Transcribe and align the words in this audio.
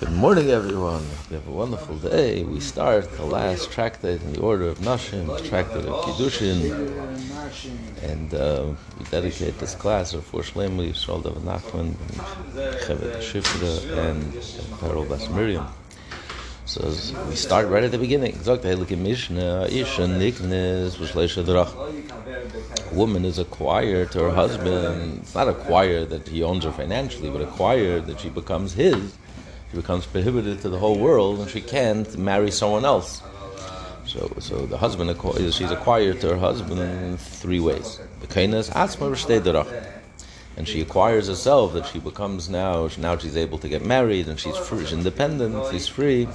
Good 0.00 0.12
morning, 0.12 0.50
everyone. 0.50 1.06
We 1.30 1.36
have 1.36 1.46
a 1.46 1.52
wonderful 1.52 1.96
day. 1.96 2.42
We 2.42 2.58
start 2.58 3.12
the 3.12 3.24
last 3.24 3.70
tractate 3.70 4.20
in 4.22 4.32
the 4.32 4.40
order 4.40 4.64
of 4.64 4.78
Nashim, 4.78 5.26
the 5.26 5.48
tractate 5.48 5.84
of 5.84 5.94
Kiddushin, 6.04 6.58
and 8.02 8.34
uh, 8.34 8.72
we 8.98 9.04
dedicate 9.04 9.58
this 9.60 9.76
class 9.76 10.12
of 10.12 10.24
Four 10.24 10.40
Shlemli, 10.40 10.90
Yisrael 10.90 11.22
Nachman, 11.22 11.94
Chevet 12.84 13.20
Shifra, 13.20 14.08
and 14.08 14.32
Perel 14.80 15.08
Bas 15.08 15.28
Miriam. 15.30 15.66
So 16.66 16.80
we 17.28 17.36
start 17.36 17.68
right 17.68 17.84
at 17.84 17.92
the 17.92 17.98
beginning. 17.98 18.36
A 22.90 22.94
woman 22.94 23.24
is 23.24 23.38
acquired 23.38 24.10
to 24.10 24.18
her 24.18 24.30
husband. 24.30 25.18
It's 25.22 25.34
not 25.36 25.48
acquired 25.48 26.10
that 26.10 26.26
he 26.26 26.42
owns 26.42 26.64
her 26.64 26.72
financially, 26.72 27.30
but 27.30 27.42
acquired 27.42 28.06
that 28.06 28.18
she 28.18 28.28
becomes 28.28 28.72
his 28.72 29.14
she 29.74 29.80
becomes 29.80 30.06
prohibited 30.06 30.60
to 30.62 30.68
the 30.68 30.78
whole 30.78 30.98
world, 30.98 31.40
and 31.40 31.50
she 31.50 31.60
can't 31.60 32.16
marry 32.16 32.50
someone 32.52 32.84
else. 32.84 33.22
So, 34.06 34.32
so 34.38 34.66
the 34.66 34.78
husband 34.78 35.10
she's 35.52 35.70
acquired 35.70 36.20
to 36.20 36.28
her 36.28 36.36
husband 36.36 36.78
in 36.80 37.16
three 37.16 37.58
ways. 37.58 37.98
And 40.56 40.68
she 40.68 40.80
acquires 40.80 41.26
herself 41.26 41.72
that 41.72 41.86
she 41.86 41.98
becomes 41.98 42.48
now. 42.48 42.88
Now 42.98 43.18
she's 43.18 43.36
able 43.36 43.58
to 43.58 43.68
get 43.68 43.84
married, 43.84 44.28
and 44.28 44.38
she's 44.38 44.56
free, 44.56 44.84
she's 44.84 44.92
independent. 44.92 45.72
She's 45.72 45.88
free. 45.88 46.28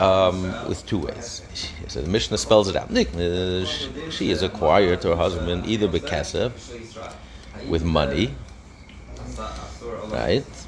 Um, 0.00 0.42
with 0.68 0.84
two 0.86 0.98
ways. 0.98 1.42
So 1.88 2.00
the 2.00 2.08
Mishnah 2.08 2.38
spells 2.38 2.66
it 2.68 2.76
out. 2.76 2.88
She 4.10 4.30
is 4.30 4.42
acquired 4.42 5.02
to 5.02 5.08
her 5.10 5.16
husband 5.16 5.66
either 5.66 5.86
bekesef, 5.86 6.50
with 7.68 7.84
money, 7.84 8.34
right? 10.06 10.65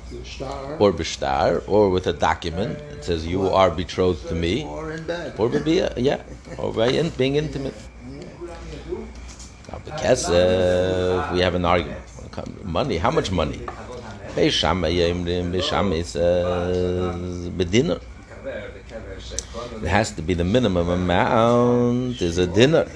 Or 0.78 0.92
bishtar, 0.92 1.62
or 1.68 1.90
with 1.90 2.06
a 2.06 2.12
document 2.12 2.78
that 2.90 3.04
says 3.04 3.26
you 3.26 3.48
are 3.48 3.70
betrothed 3.70 4.28
to 4.28 4.34
me. 4.34 4.64
Or 4.64 4.92
in 4.92 5.04
bed. 5.06 5.34
Or 5.38 5.48
bebia, 5.48 5.92
yeah. 5.96 6.22
Or 6.56 6.72
by 6.72 6.88
in, 6.88 7.10
being 7.10 7.36
intimate. 7.36 7.74
Now, 9.70 9.78
bekesef, 9.84 10.30
uh, 10.30 11.32
we 11.32 11.40
have 11.40 11.54
an 11.54 11.64
argument. 11.64 12.00
Money, 12.64 12.98
how 12.98 13.10
much 13.10 13.30
money? 13.30 13.60
Beis 14.34 14.52
Shammai 14.52 16.02
says 16.02 17.48
bedinner. 17.50 18.00
It 19.82 19.88
has 19.88 20.12
to 20.12 20.22
be 20.22 20.34
the 20.34 20.44
minimum 20.44 20.88
amount 20.88 22.22
is 22.22 22.38
a 22.38 22.46
dinner. 22.46 22.86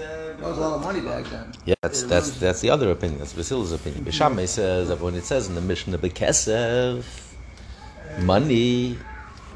That 0.43 0.49
was 0.49 0.59
a 0.59 0.61
lot 0.61 0.75
of 0.75 0.83
money 0.83 1.01
back 1.01 1.25
then. 1.27 1.53
Yeah, 1.67 1.77
that's 1.83 2.03
that's 2.03 2.31
that's 2.41 2.61
the 2.61 2.71
other 2.71 2.91
opinion. 2.91 3.21
That's 3.21 3.33
Beis 3.33 3.49
Hillel's 3.49 3.71
opinion. 3.71 4.05
Beis 4.05 4.15
Shammai 4.15 4.47
says 4.47 4.89
that 4.89 4.99
when 4.99 5.15
it 5.15 5.23
says 5.23 5.47
in 5.47 5.55
the 5.55 5.61
Mishnah 5.61 5.99
bekesev, 5.99 7.05
money. 8.23 8.99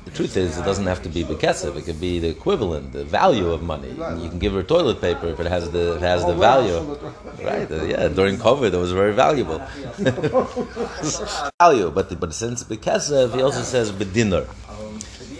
The 0.05 0.12
truth 0.12 0.37
is, 0.37 0.56
it 0.56 0.62
doesn't 0.62 0.87
have 0.87 1.03
to 1.03 1.09
be 1.09 1.25
bekesev. 1.25 1.77
It 1.77 1.87
could 1.87 2.01
be 2.01 2.20
the 2.20 2.28
equivalent, 2.28 2.93
the 2.93 3.03
value 3.03 3.51
of 3.51 3.65
money. 3.65 3.91
You 4.23 4.28
can 4.28 4.39
give 4.39 4.53
her 4.53 4.62
toilet 4.62 5.01
paper 5.01 5.27
if 5.27 5.41
it 5.41 5.48
has 5.48 5.69
the 5.73 5.97
it 5.97 6.03
has 6.03 6.25
the 6.25 6.34
value. 6.34 6.97
Right? 7.43 7.71
Uh, 7.71 7.84
yeah. 7.84 8.09
During 8.09 8.37
COVID, 8.37 8.73
it 8.73 8.78
was 8.78 8.93
very 8.93 9.12
valuable. 9.12 9.59
value, 11.61 11.91
but 11.91 12.21
but 12.21 12.33
since 12.33 12.62
bekesev, 12.62 13.34
he 13.34 13.43
also 13.43 13.62
says 13.62 13.91
bedinner. 13.91 14.47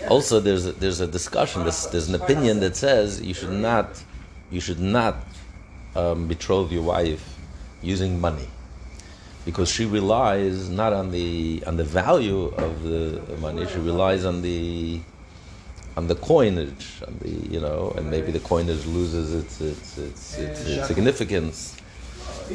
Also, 0.09 0.41
there's 0.41 0.65
a, 0.65 0.73
there's 0.73 0.99
a 0.99 1.07
discussion. 1.07 1.63
There's, 1.63 1.87
there's 1.87 2.09
an 2.09 2.15
opinion 2.15 2.59
that 2.59 2.75
says 2.75 3.21
you 3.21 3.33
should 3.33 3.57
not 3.69 4.03
you 4.51 4.59
should 4.59 4.79
not 4.79 5.15
um, 5.97 6.27
betroth 6.27 6.71
your 6.71 6.83
wife 6.83 7.37
using 7.81 8.21
money 8.21 8.47
because 9.45 9.69
she 9.69 9.85
relies 9.85 10.69
not 10.69 10.93
on 10.93 11.11
the 11.11 11.63
on 11.65 11.77
the 11.77 11.83
value 11.83 12.45
of 12.47 12.83
the 12.83 13.37
money. 13.37 13.65
She 13.65 13.79
relies 13.79 14.25
on 14.25 14.41
the 14.41 14.99
on 15.95 16.07
the 16.07 16.15
coinage, 16.15 17.01
on 17.07 17.17
the 17.21 17.29
you 17.53 17.59
know, 17.59 17.93
and 17.97 18.11
maybe 18.11 18.31
the 18.31 18.41
coinage 18.41 18.85
loses 18.85 19.33
its 19.33 19.61
its 19.61 19.97
its, 19.97 20.37
its, 20.37 20.65
its 20.67 20.87
significance. 20.87 21.77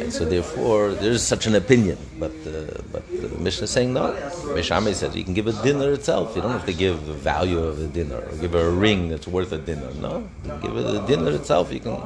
So 0.09 0.25
therefore, 0.25 0.93
there 0.93 1.11
is 1.13 1.23
such 1.23 1.47
an 1.47 1.55
opinion, 1.55 1.99
but 2.19 2.33
uh, 2.47 2.81
but 2.91 3.05
the 3.11 3.29
Mishnah 3.39 3.65
is 3.65 3.71
saying 3.71 3.93
no. 3.93 4.13
Meshame 4.57 4.95
says 4.95 5.15
you 5.15 5.23
can 5.23 5.35
give 5.35 5.47
a 5.47 5.53
dinner 5.63 5.93
itself. 5.93 6.35
You 6.35 6.41
don't 6.41 6.53
have 6.53 6.65
to 6.67 6.73
give 6.73 7.05
the 7.07 7.13
value 7.13 7.59
of 7.59 7.79
a 7.79 7.89
dinner 7.89 8.17
or 8.17 8.37
give 8.37 8.53
her 8.53 8.69
a 8.69 8.71
ring 8.71 9.11
that's 9.11 9.27
worth 9.27 9.53
a 9.53 9.59
dinner. 9.59 9.91
No, 10.01 10.27
give 10.63 10.73
her 10.75 10.83
the 10.83 11.01
dinner 11.01 11.33
itself. 11.33 11.71
You 11.73 11.81
can 11.81 11.97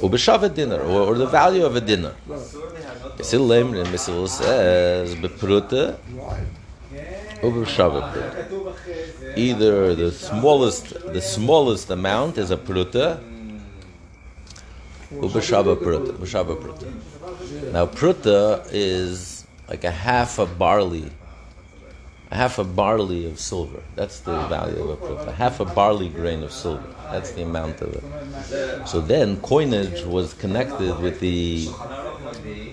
ubeshav 0.00 0.54
dinner 0.54 0.80
or, 0.80 1.08
or 1.08 1.14
the 1.18 1.26
value 1.26 1.64
of 1.66 1.76
a 1.76 1.80
dinner. 1.80 2.14
Misil 2.28 3.46
Lemr 3.46 3.80
and 3.84 3.88
Misil 3.88 4.26
says 4.26 5.14
bepruta 5.16 5.98
ubeshav 7.42 7.92
Either 9.36 9.94
the 9.94 10.10
smallest 10.10 10.94
the 11.12 11.20
smallest 11.20 11.90
amount 11.90 12.38
is 12.38 12.50
a 12.50 12.56
pruta 12.56 13.20
Ubashava 15.20 15.76
Pruta. 15.76 16.12
Ubashava 16.12 16.56
Pruta. 16.56 17.72
Now 17.72 17.86
Pruta 17.86 18.66
is 18.72 19.46
like 19.68 19.84
a 19.84 19.90
half 19.90 20.38
a 20.38 20.46
barley, 20.46 21.10
a 22.30 22.36
half 22.36 22.58
a 22.58 22.64
barley 22.64 23.26
of 23.26 23.38
silver. 23.38 23.82
That's 23.96 24.20
the 24.20 24.46
value 24.48 24.82
of 24.82 24.90
a 24.90 24.96
Pruta. 24.96 25.34
Half 25.34 25.60
a 25.60 25.64
barley 25.64 26.08
grain 26.08 26.42
of 26.42 26.52
silver. 26.52 26.84
That's 27.10 27.32
the 27.32 27.42
amount 27.42 27.80
of 27.80 27.94
it. 27.94 28.88
So 28.88 29.00
then 29.00 29.40
coinage 29.40 30.04
was 30.04 30.34
connected 30.34 30.98
with 31.00 31.20
the 31.20 31.68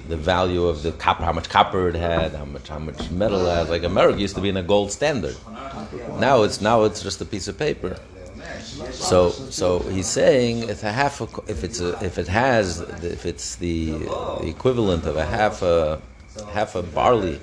the 0.08 0.18
value 0.18 0.66
of 0.66 0.84
the 0.84 0.92
copper, 0.92 1.24
how 1.24 1.32
much 1.32 1.50
copper 1.50 1.88
it 1.88 1.96
had, 1.96 2.34
how 2.34 2.46
much 2.46 2.68
how 2.68 2.80
much 2.80 3.12
metal 3.12 3.46
it 3.46 3.56
had. 3.56 3.70
Like 3.70 3.84
America 3.84 4.20
used 4.20 4.36
to 4.36 4.42
be 4.42 4.50
in 4.50 4.58
a 4.58 4.64
gold 4.64 4.92
standard. 4.92 5.36
Now 6.20 6.44
it's 6.44 6.62
now 6.62 6.84
it's 6.84 7.02
just 7.02 7.22
a 7.22 7.26
piece 7.26 7.48
of 7.48 7.58
paper. 7.58 7.98
So, 8.92 9.30
so 9.30 9.80
he's 9.80 10.08
saying 10.08 10.70
it's 10.70 10.84
a 10.84 10.92
half. 10.92 11.22
A, 11.22 11.28
if 11.48 11.64
it's 11.64 11.80
a, 11.80 12.04
if 12.04 12.18
it 12.18 12.28
has 12.28 12.80
if 12.80 13.26
it's 13.26 13.56
the, 13.56 14.08
equivalent 14.42 15.06
of 15.06 15.16
a 15.18 15.26
half 15.26 15.62
a 15.62 16.02
half 16.54 16.76
a 16.76 16.84
barley 16.84 17.40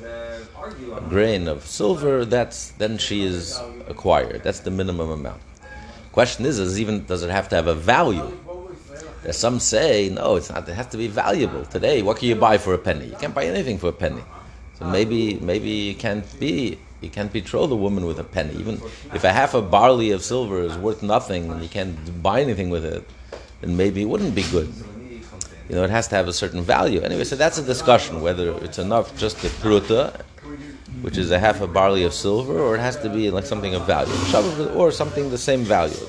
grain 1.09 1.48
of 1.48 1.66
silver, 1.66 2.25
that's 2.25 2.71
then 2.72 2.98
she 2.98 3.25
is 3.25 3.60
acquired. 3.88 4.43
That's 4.43 4.60
the 4.60 4.71
minimum 4.71 5.10
amount. 5.10 5.41
Question 6.12 6.47
is, 6.47 6.59
is 6.59 6.81
even 6.81 7.04
does 7.04 7.22
it 7.22 7.31
have 7.31 7.48
to 7.50 7.56
have 7.56 7.66
a 7.66 7.75
value? 7.75 8.37
There's 9.22 9.37
some 9.37 9.60
say 9.60 10.09
no, 10.09 10.37
it's 10.37 10.50
not. 10.50 10.69
It 10.69 10.75
has 10.75 10.87
to 10.88 10.97
be 10.97 11.09
valuable. 11.09 11.65
Today, 11.66 12.03
what 12.03 12.19
can 12.19 12.28
you 12.28 12.37
buy 12.37 12.59
for 12.59 12.75
a 12.75 12.78
penny? 12.78 13.06
You 13.06 13.16
can't 13.16 13.34
buy 13.34 13.44
anything 13.44 13.78
for 13.78 13.88
a 13.88 13.93
penny. 13.93 14.22
So 14.78 14.84
maybe 14.87 15.38
maybe 15.41 15.91
it 15.91 15.98
can't 15.98 16.25
be 16.38 16.78
you 17.00 17.10
can't 17.10 17.32
betroth 17.32 17.70
a 17.70 17.76
woman 17.76 18.06
with 18.06 18.19
a 18.19 18.25
penny. 18.25 18.54
Even 18.54 18.81
if 19.14 19.25
a 19.25 19.32
half 19.32 19.54
a 19.54 19.62
barley 19.62 20.10
of 20.10 20.22
silver 20.22 20.62
is 20.62 20.76
worth 20.76 21.03
nothing 21.03 21.50
and 21.50 21.62
you 21.62 21.69
can't 21.69 22.22
buy 22.22 22.41
anything 22.41 22.70
with 22.70 22.84
it, 22.84 23.09
then 23.60 23.76
maybe 23.76 24.03
it 24.03 24.06
wouldn't 24.06 24.34
be 24.34 24.42
good. 24.44 24.72
You 25.69 25.75
know, 25.75 25.84
it 25.84 25.91
has 25.91 26.09
to 26.09 26.16
have 26.16 26.28
a 26.28 26.32
certain 26.32 26.62
value. 26.62 27.00
Anyway, 27.00 27.25
so 27.25 27.36
that's 27.36 27.59
a 27.59 27.62
discussion 27.62 28.22
whether 28.22 28.53
it's 28.64 28.78
enough 28.78 29.16
just 29.19 29.38
to 29.42 29.48
pruta, 29.48 30.22
which 31.03 31.19
is 31.19 31.31
a 31.31 31.38
half 31.38 31.60
a 31.60 31.66
barley 31.66 32.04
of 32.04 32.14
silver, 32.14 32.59
or 32.59 32.75
it 32.75 32.81
has 32.81 32.97
to 32.98 33.10
be 33.10 33.30
like 33.30 33.44
something 33.44 33.75
of 33.75 33.86
value, 33.86 34.15
or 34.75 34.91
something 34.91 35.30
the 35.30 35.38
same 35.38 35.62
value. 35.62 36.06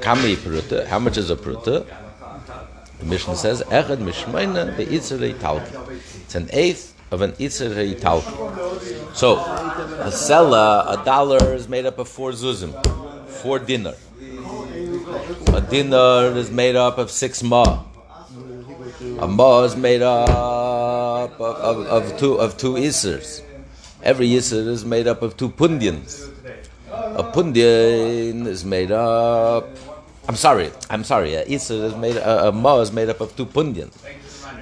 Kami 0.00 0.36
pruta, 0.36 0.86
how 0.86 0.98
much 0.98 1.16
is 1.16 1.30
a 1.30 1.36
pruta? 1.36 1.86
The 2.98 3.06
Mishnah 3.06 3.36
says, 3.36 3.62
Echad 3.62 3.98
mishmayna 3.98 4.76
be'itzerei 4.76 5.34
talki. 5.34 6.00
It's 6.22 6.34
an 6.34 6.48
eighth 6.52 6.94
of 7.10 7.22
an 7.22 7.32
itzerei 7.32 7.94
talki. 7.94 8.53
So, 9.14 9.38
a 9.38 10.10
sella, 10.10 10.84
a 10.88 11.04
dollar 11.04 11.54
is 11.54 11.68
made 11.68 11.86
up 11.86 11.98
of 11.98 12.08
four 12.08 12.32
zuzim, 12.32 12.72
four 13.28 13.58
dinner. 13.58 13.94
A 15.54 15.60
dinner 15.60 16.36
is 16.36 16.50
made 16.50 16.76
up 16.76 16.98
of 16.98 17.10
six 17.10 17.42
ma. 17.42 17.84
A 19.20 19.28
ma 19.28 19.62
is 19.62 19.76
made 19.76 20.02
up 20.02 21.40
of, 21.40 21.40
of, 21.40 21.86
of 21.86 22.18
two 22.18 22.34
of 22.34 22.56
two 22.56 22.74
isers. 22.74 23.42
Every 24.02 24.36
iser 24.36 24.68
is 24.68 24.84
made 24.84 25.06
up 25.06 25.22
of 25.22 25.36
two 25.36 25.48
pundians. 25.48 26.28
A 26.90 27.22
pundian 27.22 28.46
is 28.46 28.64
made 28.64 28.90
up. 28.90 29.68
I'm 30.28 30.36
sorry. 30.36 30.70
I'm 30.90 31.04
sorry. 31.04 31.34
A 31.34 31.44
iser 31.44 31.86
is 31.86 31.96
made. 31.96 32.16
A, 32.16 32.48
a 32.48 32.52
ma 32.52 32.80
is 32.80 32.92
made 32.92 33.08
up 33.08 33.20
of 33.20 33.34
two 33.36 33.46
pundians. 33.46 33.96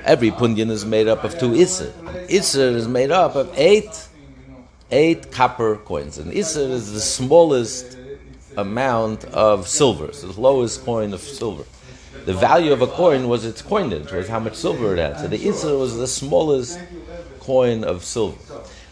Every 0.05 0.31
pundian 0.31 0.71
is 0.71 0.85
made 0.85 1.09
up 1.09 1.25
of 1.25 1.39
two 1.39 1.55
iser. 1.55 1.93
Iser 2.31 2.69
is 2.69 2.87
made 2.87 3.11
up 3.11 3.35
of 3.35 3.53
eight 3.57 4.09
eight 4.93 5.33
copper 5.33 5.77
coins. 5.77 6.19
And 6.19 6.31
iser 6.31 6.61
is 6.61 6.93
the 6.93 7.01
smallest 7.01 7.99
amount 8.57 9.25
of 9.25 9.67
silver, 9.67 10.13
so 10.13 10.29
the 10.29 10.41
lowest 10.41 10.85
coin 10.85 11.13
of 11.15 11.21
silver. 11.21 11.65
The 12.27 12.35
value 12.35 12.73
of 12.73 12.83
a 12.83 12.87
coin 12.87 13.29
was 13.29 13.45
its 13.45 13.63
coinage, 13.63 14.13
was 14.13 14.29
how 14.29 14.39
much 14.39 14.55
silver 14.55 14.95
it 14.95 14.99
had. 14.99 15.19
So 15.19 15.27
the 15.27 15.49
iser 15.49 15.77
was 15.77 15.97
the 15.97 16.07
smallest 16.07 16.79
coin 17.41 17.83
of 17.83 18.05
silver. 18.05 18.39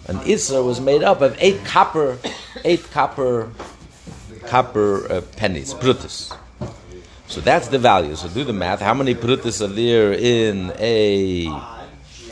And 0.09 0.19
iser 0.21 0.63
was 0.63 0.81
made 0.81 1.03
up 1.05 1.21
of 1.21 1.37
eight 1.39 1.65
copper, 1.65 2.19
eight 2.65 2.91
copper, 2.91 3.53
copper 4.47 5.13
uh, 5.13 5.21
pennies, 5.37 5.75
prutis. 5.75 6.33
So 7.29 7.41
that's 7.41 7.69
the 7.69 7.79
value. 7.79 8.17
So 8.17 8.29
do 8.29 8.43
the 8.43 8.53
math. 8.53 8.81
How 8.81 8.95
many 8.95 9.15
prutis 9.15 9.63
are 9.63 9.69
there 9.69 10.13
in 10.13 10.73
a 10.79 11.47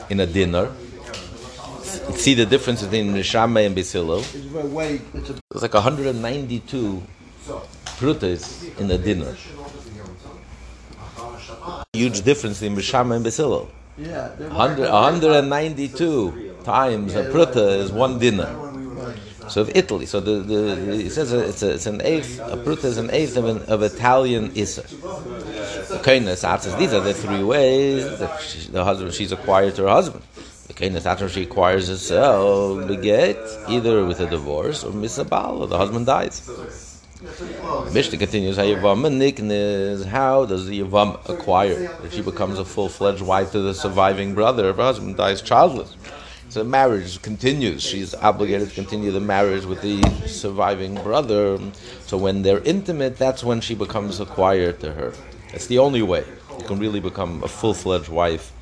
in 0.08 0.18
a 0.18 0.26
dinner? 0.26 0.72
See 2.14 2.34
the 2.34 2.46
difference 2.46 2.82
between 2.82 3.14
Neshama 3.14 3.66
and 3.66 3.76
Beis 3.76 3.94
It's. 5.14 5.62
Like 5.62 5.74
192 5.74 7.02
prutas 7.98 8.78
in 8.78 8.88
the 8.88 8.98
dinner. 8.98 9.34
Huge 11.92 12.22
difference 12.22 12.62
in 12.62 12.76
Bishama 12.76 13.16
and 13.16 13.24
Basil. 13.24 13.68
yeah. 13.96 14.28
100, 14.28 14.90
192 14.90 16.54
times 16.62 17.14
a 17.14 17.24
pruta 17.24 17.78
is 17.78 17.90
one 17.90 18.18
dinner. 18.18 18.54
So 19.48 19.62
of 19.62 19.70
Italy, 19.74 20.04
so 20.04 20.20
the, 20.20 20.40
the, 20.40 21.06
it 21.06 21.10
says 21.10 21.32
it's, 21.32 21.62
a, 21.62 21.70
it's 21.72 21.86
an 21.86 22.02
eighth. 22.02 22.38
A 22.38 22.56
pruta 22.58 22.84
is 22.84 22.98
an 22.98 23.10
eighth 23.10 23.36
of, 23.38 23.46
an, 23.46 23.62
of 23.62 23.82
Italian 23.82 24.52
kindness 26.02 26.44
these 26.76 26.92
are 26.92 27.00
the 27.00 27.14
three 27.14 27.42
ways 27.42 28.18
that 28.18 28.40
she, 28.42 28.68
the 28.68 28.84
husband 28.84 29.14
she's 29.14 29.32
acquired 29.32 29.74
to 29.76 29.82
her 29.84 29.88
husband. 29.88 30.22
The 30.68 30.74
kindness 30.74 31.06
after 31.06 31.28
she 31.30 31.42
acquires 31.44 31.88
herself 31.88 32.86
beget 32.86 33.38
either 33.68 34.04
with 34.04 34.20
a 34.20 34.26
divorce 34.28 34.84
or 34.84 34.92
misabal, 34.92 35.60
or 35.60 35.66
the 35.66 35.78
husband 35.78 36.04
dies. 36.04 36.42
Mishnah 37.92 38.18
continues, 38.18 38.56
how 38.56 38.64
how 40.10 40.44
does 40.44 40.66
the 40.66 40.80
Yavam 40.80 41.28
acquire? 41.28 41.90
If 42.04 42.12
she 42.12 42.22
becomes 42.22 42.58
a 42.58 42.64
full-fledged 42.64 43.22
wife 43.22 43.50
to 43.52 43.60
the 43.60 43.74
surviving 43.74 44.34
brother, 44.34 44.68
if 44.68 44.76
her 44.76 44.82
husband 44.82 45.16
dies 45.16 45.42
childless. 45.42 45.96
So 46.50 46.62
marriage 46.64 47.20
continues. 47.22 47.82
She's 47.82 48.14
obligated 48.14 48.68
to 48.68 48.74
continue 48.74 49.10
the 49.10 49.20
marriage 49.20 49.64
with 49.64 49.80
the 49.82 50.02
surviving 50.26 50.94
brother. 50.96 51.58
So 52.06 52.16
when 52.18 52.42
they're 52.42 52.62
intimate, 52.62 53.16
that's 53.16 53.42
when 53.42 53.60
she 53.60 53.74
becomes 53.74 54.20
acquired 54.20 54.80
to 54.80 54.92
her. 54.92 55.12
It's 55.54 55.66
the 55.66 55.78
only 55.78 56.02
way 56.02 56.24
you 56.58 56.64
can 56.66 56.78
really 56.78 57.00
become 57.00 57.42
a 57.42 57.48
full-fledged 57.48 58.10
wife 58.10 58.52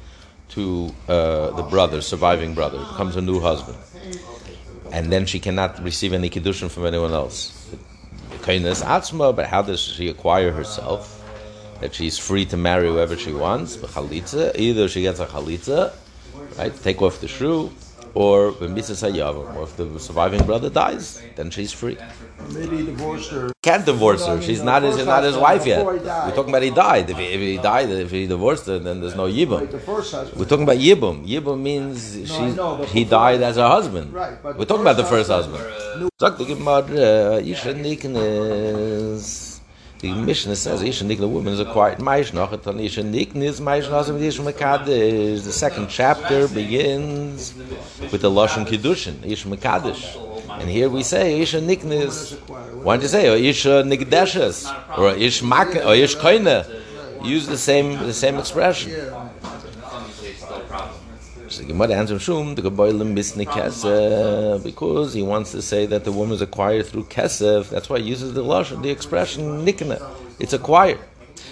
to 0.51 0.95
uh, 1.09 1.51
the 1.51 1.63
brother, 1.63 2.01
surviving 2.01 2.55
brother. 2.55 2.79
Becomes 2.79 3.17
a 3.17 3.21
new 3.21 3.41
husband. 3.41 3.79
And 4.93 5.13
then 5.13 5.27
she 5.27 5.41
cannot 5.41 5.83
receive 5.83 6.13
any 6.13 6.31
kiddushin 6.31 6.71
from 6.71 6.87
anyone 6.87 7.13
else. 7.13 7.53
Kindness 8.43 8.83
atzma, 8.83 9.35
but 9.35 9.47
how 9.47 9.63
does 9.63 9.81
she 9.81 10.09
acquire 10.09 10.53
herself? 10.53 11.13
That 11.81 11.95
she's 11.95 12.17
free 12.19 12.47
to 12.47 12.57
marry 12.57 12.89
whoever 12.89 13.17
she 13.17 13.33
wants, 13.33 13.77
chalitza. 13.77 14.57
Either 14.57 14.89
she 14.89 15.03
gets 15.03 15.21
a 15.21 15.27
chalitza, 15.27 15.93
right, 16.57 16.75
take 16.83 17.03
off 17.03 17.21
the 17.21 17.29
shrew, 17.29 17.71
or 18.17 18.49
or 18.49 19.65
if 19.65 19.77
the 19.77 20.01
surviving 20.01 20.43
brother 20.45 20.71
dies, 20.71 21.23
then 21.37 21.51
she's 21.51 21.73
free. 21.73 21.99
Maybe 22.53 22.79
he 22.79 22.87
divorced 22.87 23.31
her. 23.31 23.51
Can't 23.63 23.85
divorce 23.85 24.27
her. 24.27 24.41
She's 24.41 24.63
not 24.63 24.83
his, 24.83 25.05
not 25.05 25.25
his 25.25 25.37
wife 25.37 25.67
yet. 25.67 25.85
We're 25.85 26.37
talking 26.39 26.49
about 26.49 26.63
he 26.63 26.71
died. 26.71 27.11
If 27.11 27.19
he, 27.19 27.27
if 27.27 27.41
he 27.41 27.59
died, 27.59 27.91
if 27.91 28.11
he 28.11 28.27
divorced 28.27 28.67
her, 28.67 28.79
then 28.79 29.01
there's 29.01 29.17
no 29.17 29.27
yibum. 29.27 29.71
The 29.71 29.79
first 29.79 30.13
husband. 30.13 30.39
We're 30.39 30.47
talking 30.47 30.65
about 30.65 30.79
yibum. 30.79 31.27
Yibum 31.27 31.61
means 31.61 32.15
she, 32.33 32.99
he 32.99 33.05
died 33.05 33.43
as 33.43 33.57
her 33.57 33.69
husband. 33.69 34.13
Right, 34.13 34.43
We're 34.45 34.65
talking 34.65 34.83
about 34.83 34.97
the 34.97 35.05
first 35.05 35.29
husband. 35.31 35.63
Sagt 36.19 36.39
die 36.39 36.47
Gemara, 36.47 37.37
uh, 37.37 37.53
Isha 37.53 37.75
Niknes. 37.75 39.46
The 39.99 40.13
Mishnah 40.13 40.57
says 40.57 40.83
Isha 40.83 41.05
the 41.05 41.27
woman 41.27 41.55
is 41.55 41.61
acquired 41.61 41.99
Maish 41.99 42.31
Nachat, 42.33 42.67
and 42.67 42.81
Isha 42.81 43.03
Niknes, 43.03 43.63
Maish 43.63 43.89
Nachat, 43.89 44.21
Isha 44.21 44.43
Mekadesh. 44.43 45.39
Äh, 45.39 45.43
the 45.43 45.53
second 45.53 45.89
chapter 45.89 46.49
begins 46.49 47.55
with 48.13 48.21
the 48.21 48.31
Lashon 48.31 48.67
Kiddushin, 48.67 49.25
Isha 49.25 49.49
Mekadesh. 49.49 50.23
And 50.61 50.69
here 50.69 50.91
we 50.91 51.03
say 51.03 51.41
Isha 51.41 51.61
Niknes. 51.61 52.39
Why 52.83 52.97
don't 52.97 53.03
you 53.03 53.09
say 53.09 53.31
or 53.31 53.37
Isha 53.37 53.79
uh, 53.79 53.83
Nikdeshes 53.85 54.99
or 54.99 55.13
Ish 55.13 55.43
Mak 55.43 55.77
or 55.77 55.95
Ish 55.95 56.17
Koine? 56.17 56.65
Use 57.25 57.47
the 57.47 57.57
same 57.57 57.99
the 57.99 58.13
same 58.13 58.37
expression. 58.37 58.93
The 61.67 61.73
Gemara 61.73 61.95
answers 61.95 62.23
Shum, 62.23 62.55
the 62.55 62.63
Geboilim 62.63 63.13
Misni 63.13 63.45
Kesef, 63.45 64.55
uh, 64.55 64.59
because 64.59 65.15
he 65.15 65.23
wants 65.23 65.51
to 65.51 65.61
say 65.61 65.85
that 65.87 66.05
the 66.05 66.13
woman 66.13 66.37
is 66.37 66.41
acquired 66.41 66.87
through 66.87 67.07
Kesef. 67.07 67.71
That's 67.71 67.91
why 67.91 67.99
he 67.99 68.05
uses 68.05 68.35
the 68.35 68.45
lashon, 68.45 68.83
the 68.83 68.91
expression 68.91 69.67
Nikna. 69.67 70.01
It's 70.39 70.53
acquired. 70.53 71.01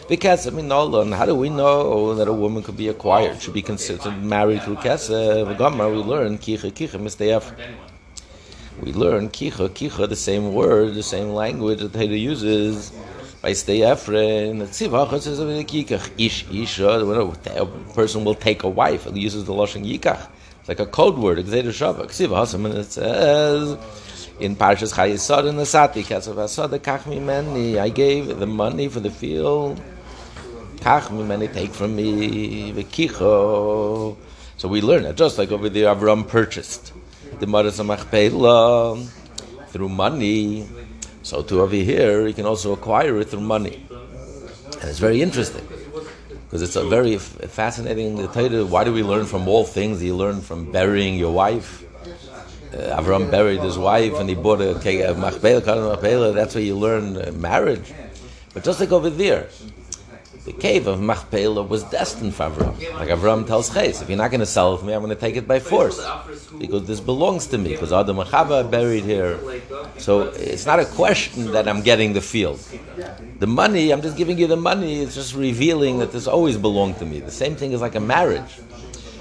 The 0.08 0.16
Kesef 0.16 0.56
in 0.56 0.68
Nolan. 0.68 1.10
How 1.10 1.26
do 1.26 1.34
we 1.34 1.48
know 1.48 2.14
that 2.14 2.28
a 2.28 2.32
woman 2.32 2.62
could 2.62 2.76
be 2.76 2.86
acquired? 2.86 3.42
Should 3.42 3.54
be 3.54 3.62
considered 3.62 4.22
married 4.22 4.62
through 4.62 4.76
Kesef. 4.76 5.58
Gemara, 5.58 5.90
we 5.90 5.96
learn 5.96 6.38
Kicha 6.38 6.70
Kicha 6.70 7.00
Mistayaf. 7.00 7.52
We 8.82 8.92
learn 8.92 9.30
Kicha 9.30 9.68
Kicha, 9.68 10.08
the 10.08 10.14
same 10.14 10.54
word, 10.54 10.94
the 10.94 11.02
same 11.02 11.30
language 11.30 11.80
that 11.80 11.90
Teda 11.90 12.16
uses. 12.16 12.92
By 13.44 13.52
stay 13.52 13.82
uh, 13.82 13.94
the 13.94 14.64
Kikach, 15.68 16.10
Ish 16.16 16.46
Isha, 16.50 16.88
uh, 16.88 17.04
when 17.04 17.58
a 17.58 17.66
person 17.92 18.24
will 18.24 18.34
take 18.34 18.62
a 18.62 18.70
wife, 18.70 19.06
it 19.06 19.14
uses 19.16 19.44
the 19.44 19.52
Lashon 19.52 19.84
Yikach. 19.84 20.30
It's 20.60 20.68
like 20.70 20.80
a 20.80 20.86
code 20.86 21.18
word, 21.18 21.36
Xeder 21.36 21.64
Shavak. 21.64 22.06
Tzivach, 22.06 22.54
and 22.54 22.66
it 22.68 22.90
says 22.90 23.76
in 24.40 24.56
Parshas 24.56 24.94
Chayei 24.94 25.18
Sarah 25.18 25.48
and 25.48 25.58
Kasav 25.58 26.42
Asad, 26.42 26.70
Kach 26.82 27.00
Mimeni, 27.00 27.76
I 27.78 27.90
gave 27.90 28.38
the 28.38 28.46
money 28.46 28.88
for 28.88 29.00
the 29.00 29.10
field. 29.10 29.78
Kach 30.76 31.08
Mimeni, 31.08 31.52
take 31.52 31.74
from 31.74 31.96
me, 31.96 32.72
the 32.72 32.82
Vekicho. 32.82 34.16
So 34.56 34.68
we 34.68 34.80
learn 34.80 35.04
it, 35.04 35.16
just 35.16 35.36
like 35.36 35.52
over 35.52 35.68
there, 35.68 35.94
Avram 35.94 36.26
purchased 36.26 36.94
the 37.40 37.46
Me'aras 37.46 37.78
Machpelah 37.78 39.06
through 39.66 39.90
money. 39.90 40.66
So 41.24 41.42
to 41.42 41.62
over 41.62 41.74
here, 41.74 42.26
you 42.26 42.34
can 42.34 42.44
also 42.44 42.72
acquire 42.74 43.18
it 43.18 43.30
through 43.30 43.40
money. 43.40 43.86
And 44.80 44.90
it's 44.90 44.98
very 44.98 45.22
interesting. 45.22 45.66
Because 46.44 46.60
it's 46.60 46.76
a 46.76 46.84
very 46.84 47.16
fascinating 47.18 48.28
Torah. 48.28 48.66
Why 48.66 48.84
do 48.84 48.92
we 48.92 49.02
learn 49.02 49.24
from 49.24 49.48
all 49.48 49.64
things? 49.64 50.02
You 50.02 50.14
learn 50.14 50.42
from 50.42 50.70
burying 50.70 51.16
your 51.16 51.32
wife. 51.32 51.82
Uh, 52.74 53.00
Avram 53.00 53.30
buried 53.30 53.60
his 53.60 53.78
wife 53.78 54.14
and 54.20 54.28
he 54.28 54.34
bought 54.34 54.60
a 54.60 54.74
machpelah. 55.14 56.32
That's 56.34 56.54
where 56.54 56.62
you 56.62 56.76
learn 56.76 57.16
uh, 57.16 57.32
marriage. 57.32 57.94
But 58.52 58.62
just 58.62 58.78
like 58.78 58.92
over 58.92 59.08
there, 59.08 59.48
the 60.44 60.52
cave 60.52 60.86
of 60.86 61.00
Machpelah 61.00 61.62
was 61.62 61.84
destined 61.84 62.34
for 62.34 62.50
Avram. 62.50 62.94
Like 62.94 63.08
Avram 63.08 63.46
tells 63.46 63.72
Ches, 63.72 64.02
if 64.02 64.08
you're 64.10 64.18
not 64.18 64.30
going 64.30 64.40
to 64.40 64.46
sell 64.46 64.74
it 64.74 64.78
for 64.78 64.84
me, 64.84 64.92
I'm 64.92 65.00
going 65.00 65.14
to 65.14 65.20
take 65.20 65.36
it 65.36 65.48
by 65.48 65.58
force. 65.58 66.04
Because 66.58 66.86
this 66.86 67.00
belongs 67.00 67.46
to 67.48 67.58
me. 67.58 67.70
Because 67.70 67.92
Adam 67.92 68.18
and 68.18 68.28
Chava 68.28 68.64
are 68.64 68.68
buried 68.68 69.04
here. 69.04 69.38
So 69.96 70.22
it's 70.22 70.66
not 70.66 70.80
a 70.80 70.84
question 70.84 71.52
that 71.52 71.66
I'm 71.66 71.80
getting 71.80 72.12
the 72.12 72.20
field. 72.20 72.60
The 73.38 73.46
money, 73.46 73.90
I'm 73.90 74.02
just 74.02 74.18
giving 74.18 74.38
you 74.38 74.46
the 74.46 74.56
money, 74.56 75.00
it's 75.00 75.14
just 75.14 75.34
revealing 75.34 75.98
that 76.00 76.12
this 76.12 76.26
always 76.26 76.58
belonged 76.58 76.98
to 76.98 77.06
me. 77.06 77.20
The 77.20 77.30
same 77.30 77.56
thing 77.56 77.72
is 77.72 77.80
like 77.80 77.94
a 77.94 78.00
marriage. 78.00 78.60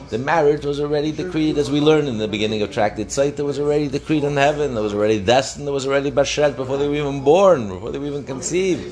The 0.09 0.17
marriage 0.19 0.65
was 0.65 0.79
already 0.79 1.11
decreed, 1.11 1.57
as 1.57 1.71
we 1.71 1.79
learned 1.79 2.07
in 2.07 2.19
the 2.19 2.27
beginning 2.27 2.61
of 2.61 2.69
Tractate 2.69 3.07
Sotah, 3.07 3.39
it 3.39 3.43
was 3.43 3.59
already 3.59 3.87
decreed 3.87 4.23
in 4.23 4.37
heaven, 4.37 4.77
it 4.77 4.81
was 4.81 4.93
already 4.93 5.19
destined, 5.19 5.67
it 5.67 5.71
was 5.71 5.87
already 5.87 6.11
Bashet 6.11 6.55
before 6.55 6.77
they 6.77 6.87
were 6.87 6.93
even 6.95 7.23
born, 7.23 7.69
before 7.69 7.91
they 7.91 7.97
were 7.97 8.05
even 8.05 8.23
conceived. 8.23 8.83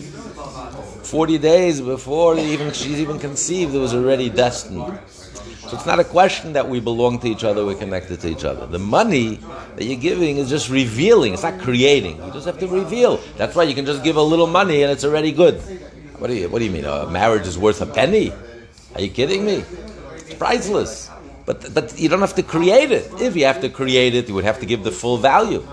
40 1.12 1.40
days 1.40 1.82
before 1.82 2.38
even, 2.38 2.72
she's 2.72 3.02
even 3.02 3.20
conceived, 3.20 3.76
it 3.76 3.80
was 3.80 3.94
already 3.94 4.30
destined. 4.30 4.98
So 5.60 5.76
it's 5.76 5.86
not 5.86 6.00
a 6.00 6.06
question 6.06 6.54
that 6.54 6.70
we 6.70 6.80
belong 6.80 7.20
to 7.20 7.28
each 7.28 7.44
other, 7.44 7.66
we're 7.66 7.76
connected 7.76 8.22
to 8.22 8.30
each 8.30 8.46
other. 8.46 8.66
The 8.66 8.80
money 8.80 9.38
that 9.76 9.84
you're 9.84 10.00
giving 10.00 10.38
is 10.38 10.50
just 10.50 10.70
revealing, 10.70 11.34
it's 11.34 11.44
not 11.44 11.60
creating. 11.60 12.16
You 12.24 12.32
just 12.32 12.46
have 12.46 12.60
to 12.60 12.68
reveal. 12.68 13.18
That's 13.36 13.58
why 13.58 13.64
you 13.64 13.76
can 13.76 13.86
just 13.86 14.06
give 14.06 14.16
a 14.16 14.22
little 14.22 14.48
money 14.48 14.84
and 14.84 14.90
it's 14.90 15.04
already 15.04 15.34
good. 15.34 15.60
What 16.18 16.28
do 16.28 16.34
you, 16.34 16.48
what 16.48 16.60
do 16.60 16.66
you 16.66 16.72
mean? 16.72 16.86
A 16.86 17.08
marriage 17.08 17.46
is 17.46 17.58
worth 17.58 17.82
a 17.82 17.86
penny? 17.86 18.32
Are 18.96 19.02
you 19.02 19.10
kidding 19.10 19.46
me? 19.46 19.66
It's 20.16 20.36
priceless. 20.36 21.10
But, 21.46 21.74
but 21.74 22.00
you 22.00 22.08
don't 22.08 22.22
have 22.22 22.36
to 22.36 22.44
create 22.44 22.94
it. 22.94 23.12
If 23.20 23.36
you 23.36 23.44
have 23.44 23.60
to 23.60 23.70
create 23.70 24.16
it, 24.16 24.30
you 24.30 24.36
would 24.36 24.46
have 24.46 24.62
to 24.62 24.66
give 24.66 24.86
the 24.86 24.92
full 24.92 25.18
value. 25.18 25.68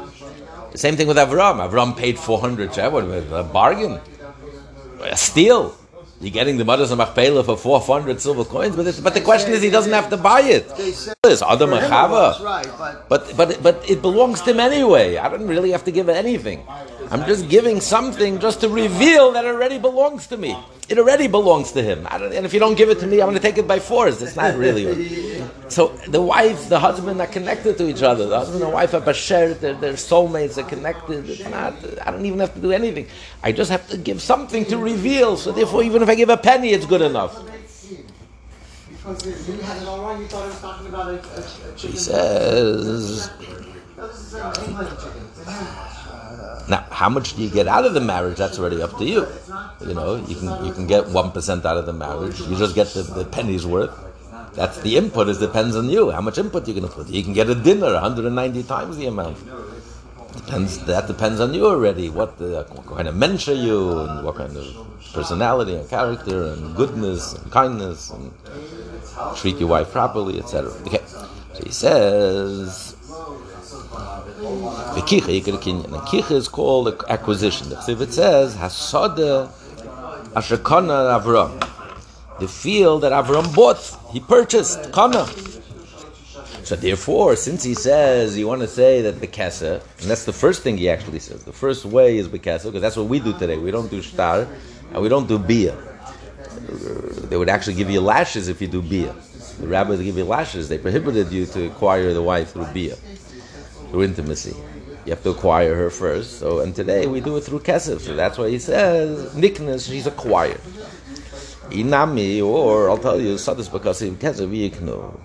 Same 0.75 0.97
thing 0.97 1.07
with 1.07 1.17
Avram. 1.17 1.65
Avram 1.65 1.97
paid 1.97 2.19
400 2.19 2.75
shekel. 2.75 2.91
What, 2.91 3.05
a 3.05 3.45
bargain? 3.45 4.01
A 5.03 5.17
steal. 5.17 5.75
You're 6.21 6.33
getting 6.33 6.57
the 6.57 6.65
mothers 6.65 6.91
of 6.91 6.99
Machpelah 6.99 7.45
for 7.45 7.57
400 7.57 8.21
silver 8.21 8.45
coins, 8.45 8.75
but, 8.75 8.89
it's, 8.89 8.99
but 8.99 9.15
the 9.15 9.21
question 9.21 9.53
is, 9.53 9.63
he 9.63 9.71
doesn't 9.71 9.93
have 9.93 10.11
to 10.11 10.17
buy 10.17 10.41
it. 10.41 10.69
They 10.77 10.91
said 10.91 11.15
It's 11.25 11.43
Adam 11.43 11.73
and 11.73 11.81
for 11.81 11.87
him 11.87 11.93
it 11.93 12.11
was, 12.11 12.39
Chava. 12.39 12.45
right, 12.45 12.67
but 12.77 13.09
But, 13.09 13.37
but, 13.37 13.63
but 13.63 13.89
it 13.89 14.03
belongs 14.03 14.41
to 14.43 14.51
him 14.51 14.59
anyway. 14.59 15.17
I 15.17 15.29
don't 15.29 15.47
really 15.47 15.71
have 15.71 15.85
to 15.85 15.93
give 15.93 16.09
it 16.09 16.17
anything. 16.17 16.67
I'm 17.11 17.25
just 17.27 17.49
giving 17.49 17.81
something 17.81 18.39
just 18.39 18.61
to 18.61 18.69
reveal 18.69 19.33
that 19.33 19.45
it 19.45 19.49
already 19.49 19.79
belongs 19.79 20.27
to 20.29 20.37
me. 20.37 20.57
It 20.89 20.99
already 20.99 21.27
belongs 21.27 21.73
to 21.73 21.83
him. 21.83 22.07
I 22.11 22.19
don't, 22.19 22.33
and 22.33 22.45
if 22.45 22.53
you 22.53 22.61
don't 22.61 22.77
give 22.77 22.91
it 22.91 22.99
to 23.01 23.07
me, 23.07 23.21
I'm 23.21 23.29
going 23.29 23.37
to 23.37 23.43
take 23.43 23.59
it 23.59 23.67
by 23.67 23.79
force. 23.79 24.21
It's 24.21 24.37
not 24.37 24.57
really. 24.57 25.43
so 25.69 25.89
the 26.09 26.21
wife, 26.21 26.69
the 26.69 26.79
husband 26.79 27.21
are 27.21 27.27
connected 27.27 27.79
to 27.79 27.89
each 27.89 28.03
other. 28.03 28.27
The 28.27 28.39
husband 28.39 28.63
and 28.63 28.73
wife 28.73 28.93
are 28.95 29.01
basher, 29.01 29.55
they're, 29.55 29.75
they're 29.75 29.95
soulmates, 29.95 30.57
they're 30.57 30.65
connected. 30.65 31.29
It's 31.29 31.49
not, 31.49 31.75
I 32.07 32.11
don't 32.11 32.25
even 32.25 32.41
have 32.41 32.55
to 32.55 32.61
do 32.61 32.73
anything. 32.73 33.07
I 33.43 33.53
just 33.53 33.71
have 33.71 33.89
to 33.89 33.97
give 33.97 34.21
something 34.21 34.65
to 34.67 34.77
reveal. 34.77 35.37
So 35.37 35.53
therefore, 35.53 35.83
even 35.83 36.03
if 36.03 36.09
I 36.09 36.15
give 36.15 36.29
a 36.29 36.37
penny, 36.37 36.71
it's 36.71 36.87
good 36.87 37.03
enough. 37.03 37.43
Because 38.91 39.49
you 39.49 39.57
had 39.63 39.81
it 39.81 39.89
all 39.89 40.01
wrong. 40.01 40.21
You 40.21 40.27
thought 40.27 40.45
it 40.45 40.49
was 40.49 40.61
talking 40.61 40.87
about 40.89 41.09
a, 41.09 41.13
a, 41.13 41.41
a 41.41 41.77
chicken. 41.77 41.93
He 41.93 41.97
says. 41.97 43.31
Now, 46.69 46.87
how 46.91 47.09
much 47.09 47.35
do 47.35 47.43
you 47.43 47.51
get 47.51 47.67
out 47.67 47.85
of 47.85 47.95
the 47.95 48.01
marriage? 48.01 48.37
That's 48.39 48.59
already 48.59 48.83
up 48.83 48.97
to 48.99 49.05
you. 49.05 49.27
You 49.81 49.95
know, 49.95 50.17
you 50.17 50.37
can 50.37 50.65
you 50.65 50.73
can 50.73 50.87
get 50.87 51.09
one 51.09 51.33
percent 51.33 51.65
out 51.65 51.77
of 51.77 51.87
the 51.87 51.93
marriage. 51.93 52.41
You 52.41 52.57
just 52.57 52.75
get 52.75 52.89
the, 52.89 53.03
the 53.03 53.25
penny's 53.25 53.67
worth. 53.67 53.91
That's 54.55 54.79
the 54.81 54.97
input. 54.97 55.29
It 55.29 55.39
depends 55.41 55.75
on 55.77 55.89
you. 55.89 56.11
How 56.11 56.21
much 56.21 56.39
input 56.39 56.67
you're 56.67 56.79
going 56.79 56.89
to 56.89 56.95
put. 56.95 57.09
You 57.09 57.23
can 57.23 57.33
get 57.33 57.49
a 57.49 57.55
dinner 57.55 57.93
190 57.93 58.63
times 58.65 58.97
the 58.97 59.07
amount. 59.07 59.39
Depends. 60.37 60.79
That 60.85 61.07
depends 61.07 61.41
on 61.41 61.55
you 61.55 61.67
already. 61.67 62.11
What, 62.11 62.39
the, 62.39 62.67
what 62.71 62.87
kind 62.87 63.09
of 63.09 63.49
are 63.49 63.53
you, 63.55 64.01
and 64.01 64.25
what 64.25 64.37
kind 64.37 64.57
of 64.57 64.87
personality 65.13 65.75
and 65.75 65.89
character 65.89 66.53
and 66.53 66.77
goodness 66.77 67.35
and 67.35 67.51
kindness 67.51 68.11
and 68.11 68.33
treat 69.37 69.57
your 69.57 69.69
wife 69.69 69.91
properly, 69.91 70.39
etc. 70.39 70.71
Okay. 70.87 71.03
So 71.07 71.65
he 71.65 71.71
says. 71.71 72.98
The 74.99 75.05
a 75.05 75.59
kinyan. 75.59 76.07
Kicha 76.07 76.33
is 76.33 76.49
called 76.49 76.89
acquisition. 77.09 77.69
The 77.69 77.77
Chsiv 77.77 78.11
says, 78.11 78.57
Hasada 78.57 79.49
Ashakana 80.33 81.21
Avram. 81.21 81.61
The 82.41 82.49
field 82.49 83.03
that 83.03 83.13
Avram 83.13 83.55
bought, 83.55 83.79
he 84.13 84.19
purchased, 84.19 84.93
Kana. 84.93 85.27
So 86.65 86.75
therefore, 86.75 87.37
since 87.37 87.63
he 87.63 87.75
says 87.75 88.37
you 88.37 88.49
want 88.49 88.61
to 88.63 88.69
say 88.69 89.01
that 89.03 89.21
the 89.21 89.29
kesa, 89.29 89.81
and 90.01 90.11
that's 90.11 90.25
the 90.25 90.33
first 90.33 90.63
thing 90.63 90.77
he 90.77 90.91
actually 90.91 91.21
says. 91.21 91.45
The 91.45 91.53
first 91.53 91.85
way 91.85 92.19
is 92.19 92.29
bekesa, 92.29 92.65
because 92.65 92.83
that's 92.83 92.97
what 92.97 93.07
we 93.07 93.21
do 93.21 93.33
today. 93.39 93.57
We 93.57 93.71
don't 93.71 93.91
do 93.91 94.03
shtar, 94.03 94.49
and 94.93 95.01
we 95.01 95.09
don't 95.09 95.29
do 95.29 95.39
bia. 95.39 95.77
They 97.31 97.37
would 97.37 97.49
actually 97.49 97.77
give 97.77 97.89
you 97.89 98.01
lashes 98.01 98.49
if 98.49 98.61
you 98.61 98.67
do 98.67 98.83
bia. 98.83 99.15
The 99.61 99.69
rabbis 99.69 100.01
give 100.03 100.19
you 100.19 100.25
lashes. 100.25 100.69
They 100.69 100.79
prohibited 100.79 101.31
you 101.31 101.47
to 101.47 101.67
acquire 101.67 102.13
the 102.13 102.23
wife 102.23 102.53
through 102.53 102.67
bia, 102.67 102.97
through 103.91 104.03
intimacy. 104.03 104.57
You 105.09 105.15
have 105.15 105.23
to 105.23 105.31
acquire 105.31 105.75
her 105.75 105.89
first. 105.89 106.39
So, 106.39 106.61
and 106.61 106.77
today 106.77 107.07
we 107.07 107.23
do 107.23 107.39
it 107.39 107.41
through 107.41 107.61
kesef. 107.61 108.01
So 108.01 108.15
that's 108.15 108.37
why 108.37 108.51
he 108.51 108.59
says 108.59 109.35
niknas. 109.35 109.89
She's 109.89 110.07
acquired. 110.07 110.61
Inami, 111.71 112.45
or 112.45 112.91
I'll 112.91 112.99
tell 112.99 113.19
you, 113.19 113.37
sadis 113.37 113.71
bakasim 113.71 114.17
kesef 114.17 114.51
yiknu. 114.51 115.19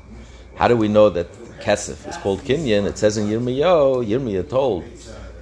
How 0.55 0.69
do 0.69 0.77
we 0.77 0.87
know 0.87 1.09
that 1.09 1.29
kesef 1.59 2.07
is 2.07 2.15
called 2.15 2.45
kinyan? 2.45 2.85
It 2.85 2.97
says 2.97 3.17
in 3.17 3.27
Yirmiyahu, 3.27 4.07
Yirmiyah 4.07 4.49
told 4.49 4.85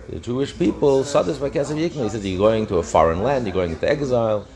the 0.09 0.19
Jewish 0.19 0.57
people, 0.57 1.03
sadis 1.03 1.35
bakesef 1.35 1.77
yiknu. 1.77 2.05
He 2.05 2.09
said, 2.09 2.23
you're 2.23 2.39
going 2.39 2.65
to 2.65 2.77
a 2.77 2.83
foreign 2.83 3.21
land, 3.21 3.45
you're 3.45 3.53
going 3.53 3.73
into 3.73 3.87
exile, 3.87 4.47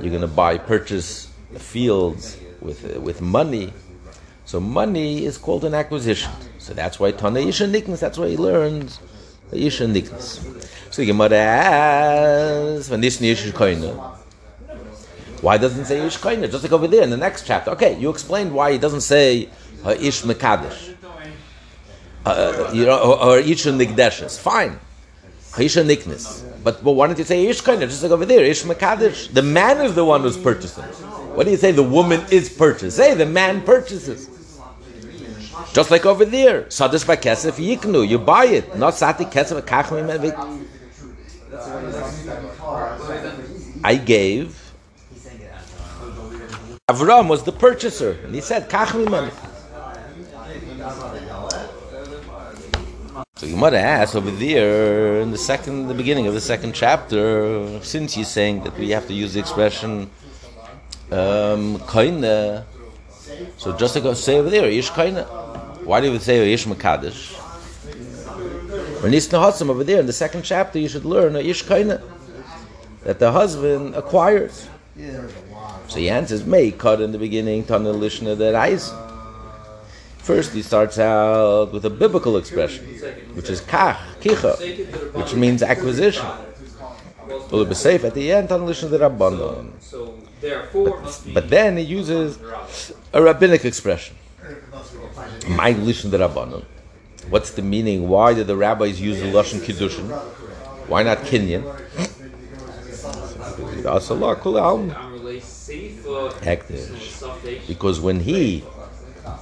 you're 0.00 0.10
going 0.10 0.22
to 0.22 0.26
buy, 0.26 0.58
purchase 0.58 1.30
fields 1.56 2.36
with 2.60 2.96
uh, 2.96 3.00
with 3.00 3.20
money. 3.20 3.72
So 4.44 4.58
money 4.58 5.24
is 5.24 5.38
called 5.38 5.64
an 5.64 5.74
acquisition. 5.74 6.32
So 6.58 6.74
that's 6.74 6.98
why 6.98 7.12
Tana 7.12 7.38
Yisha 7.38 7.70
Niknas, 7.70 8.00
that's 8.00 8.18
why 8.18 8.30
he 8.30 8.36
learns 8.36 8.98
Yisha 9.52 9.90
Niknas. 9.90 10.40
So 10.92 11.02
the 11.02 11.06
Gemara 11.06 11.36
asks, 11.36 12.90
when 12.90 13.00
this 13.00 13.18
Yisha 13.20 13.52
Koine, 13.52 14.16
why 15.42 15.56
doesn't 15.56 15.82
it 15.82 15.86
say 15.86 16.06
Ish 16.06 16.18
Koine? 16.18 16.50
Just 16.50 16.62
like 16.62 16.72
over 16.72 16.86
there 16.86 17.02
in 17.02 17.10
the 17.10 17.16
next 17.16 17.46
chapter. 17.46 17.70
Okay, 17.70 17.98
you 17.98 18.10
explained 18.10 18.52
why 18.52 18.72
he 18.72 18.78
doesn't 18.78 19.00
say 19.00 19.48
Ish 19.86 20.22
Mekadesh. 20.22 20.94
Uh, 22.26 22.28
uh, 22.28 23.00
or, 23.02 23.24
or 23.24 23.38
Ish 23.38 23.64
Nikdeshes. 23.64 24.38
Fine. 24.38 24.78
Ish 25.58 25.76
Niknas. 25.76 26.44
But, 26.62 26.84
but 26.84 26.92
why 26.92 27.06
don't 27.06 27.18
you 27.18 27.24
say 27.24 27.46
Ish 27.46 27.62
Koine? 27.62 27.80
Just 27.80 28.02
like 28.02 28.12
over 28.12 28.26
there, 28.26 28.44
Ish 28.44 28.64
Mekadesh. 28.64 29.32
The 29.32 29.42
man 29.42 29.80
is 29.80 29.94
the 29.94 30.04
one 30.04 30.20
who's 30.22 30.36
purchasing. 30.36 30.84
What 30.84 31.44
do 31.44 31.50
you 31.50 31.56
say? 31.56 31.72
The 31.72 31.82
woman 31.82 32.22
is 32.30 32.50
purchased. 32.50 32.96
Say 32.96 33.14
the 33.14 33.26
man 33.26 33.62
purchases. 33.62 34.28
Just 35.72 35.90
like 35.90 36.04
over 36.04 36.24
there, 36.24 36.62
sadis 36.64 37.06
by 37.06 37.16
kesef 37.16 37.58
yiknu, 37.58 38.06
you 38.08 38.18
buy 38.18 38.46
it. 38.46 38.76
Not 38.76 38.94
sati 38.94 39.24
kesef 39.24 39.60
kachmi 39.62 40.02
mevik. 40.02 40.36
I 43.84 43.96
gave. 43.96 44.72
Avram 46.88 47.28
was 47.28 47.44
the 47.44 47.52
purchaser, 47.52 48.18
and 48.24 48.34
he 48.34 48.40
said 48.40 48.68
kachmi 48.68 49.06
mevik. 49.06 49.34
So 53.36 53.46
you 53.46 53.56
might 53.56 53.74
ask 53.74 54.14
over 54.14 54.30
there 54.30 55.20
in 55.20 55.30
the 55.30 55.38
second, 55.38 55.88
the 55.88 55.94
beginning 55.94 56.26
of 56.26 56.34
the 56.34 56.40
second 56.40 56.74
chapter, 56.74 57.80
since 57.82 58.12
he's 58.14 58.28
saying 58.28 58.64
that 58.64 58.76
we 58.76 58.90
have 58.90 59.06
to 59.06 59.14
use 59.14 59.32
the 59.34 59.40
expression 59.40 60.10
um, 61.10 61.80
so 63.56 63.76
just 63.76 63.94
to 63.94 64.00
go 64.00 64.14
say 64.14 64.38
over 64.38 64.50
there, 64.50 64.66
ish 64.66 64.90
koine. 64.90 65.26
Why 65.90 66.00
do 66.00 66.12
we 66.12 66.20
say 66.20 66.52
ish 66.52 66.66
makadosh? 66.66 67.32
When 69.02 69.10
Nisna 69.10 69.40
Hatzim 69.42 69.70
over 69.70 69.82
there 69.82 69.98
in 69.98 70.06
the 70.06 70.12
second 70.12 70.42
chapter, 70.42 70.78
you 70.78 70.86
should 70.86 71.04
learn 71.04 71.34
ish 71.34 71.64
koine 71.64 72.00
that 73.02 73.18
the 73.18 73.32
husband 73.32 73.96
acquires. 73.96 74.68
So 75.88 75.96
he 75.98 76.08
answers, 76.08 76.44
"May 76.44 76.70
cut 76.70 77.00
in 77.00 77.10
the 77.10 77.18
beginning, 77.18 77.64
tana 77.64 77.92
lishna 77.92 78.38
that 78.38 78.54
eyes." 78.54 78.92
First, 80.18 80.52
he 80.52 80.62
starts 80.62 80.96
out 80.96 81.72
with 81.72 81.84
a 81.84 81.90
biblical 81.90 82.36
expression, 82.36 82.84
which 83.34 83.50
is 83.50 83.60
kach, 83.60 83.98
kicha, 84.20 84.52
which 85.18 85.34
means 85.34 85.60
acquisition. 85.60 86.28
Will 87.50 87.64
be 87.64 87.74
safe 87.74 88.04
at 88.04 88.14
the 88.14 88.30
end, 88.30 88.48
lishna 88.48 88.88
that 88.90 89.00
rabbanon. 89.00 89.72
But, 90.72 91.34
but 91.34 91.50
then 91.50 91.78
he 91.78 91.82
uses 91.82 92.38
a 93.12 93.20
rabbinic 93.20 93.64
expression. 93.64 94.14
My 95.48 95.74
lishon 95.74 96.10
rabbanon. 96.10 96.64
What's 97.28 97.50
the 97.52 97.62
meaning? 97.62 98.08
Why 98.08 98.34
did 98.34 98.46
the 98.46 98.56
rabbis 98.56 99.00
use 99.00 99.20
the 99.20 99.26
lashon 99.26 99.60
kiddushin? 99.60 100.08
Why 100.88 101.02
not 101.02 101.18
kinyan? 101.18 101.62
Because 107.66 108.00
when 108.00 108.20
he 108.20 108.60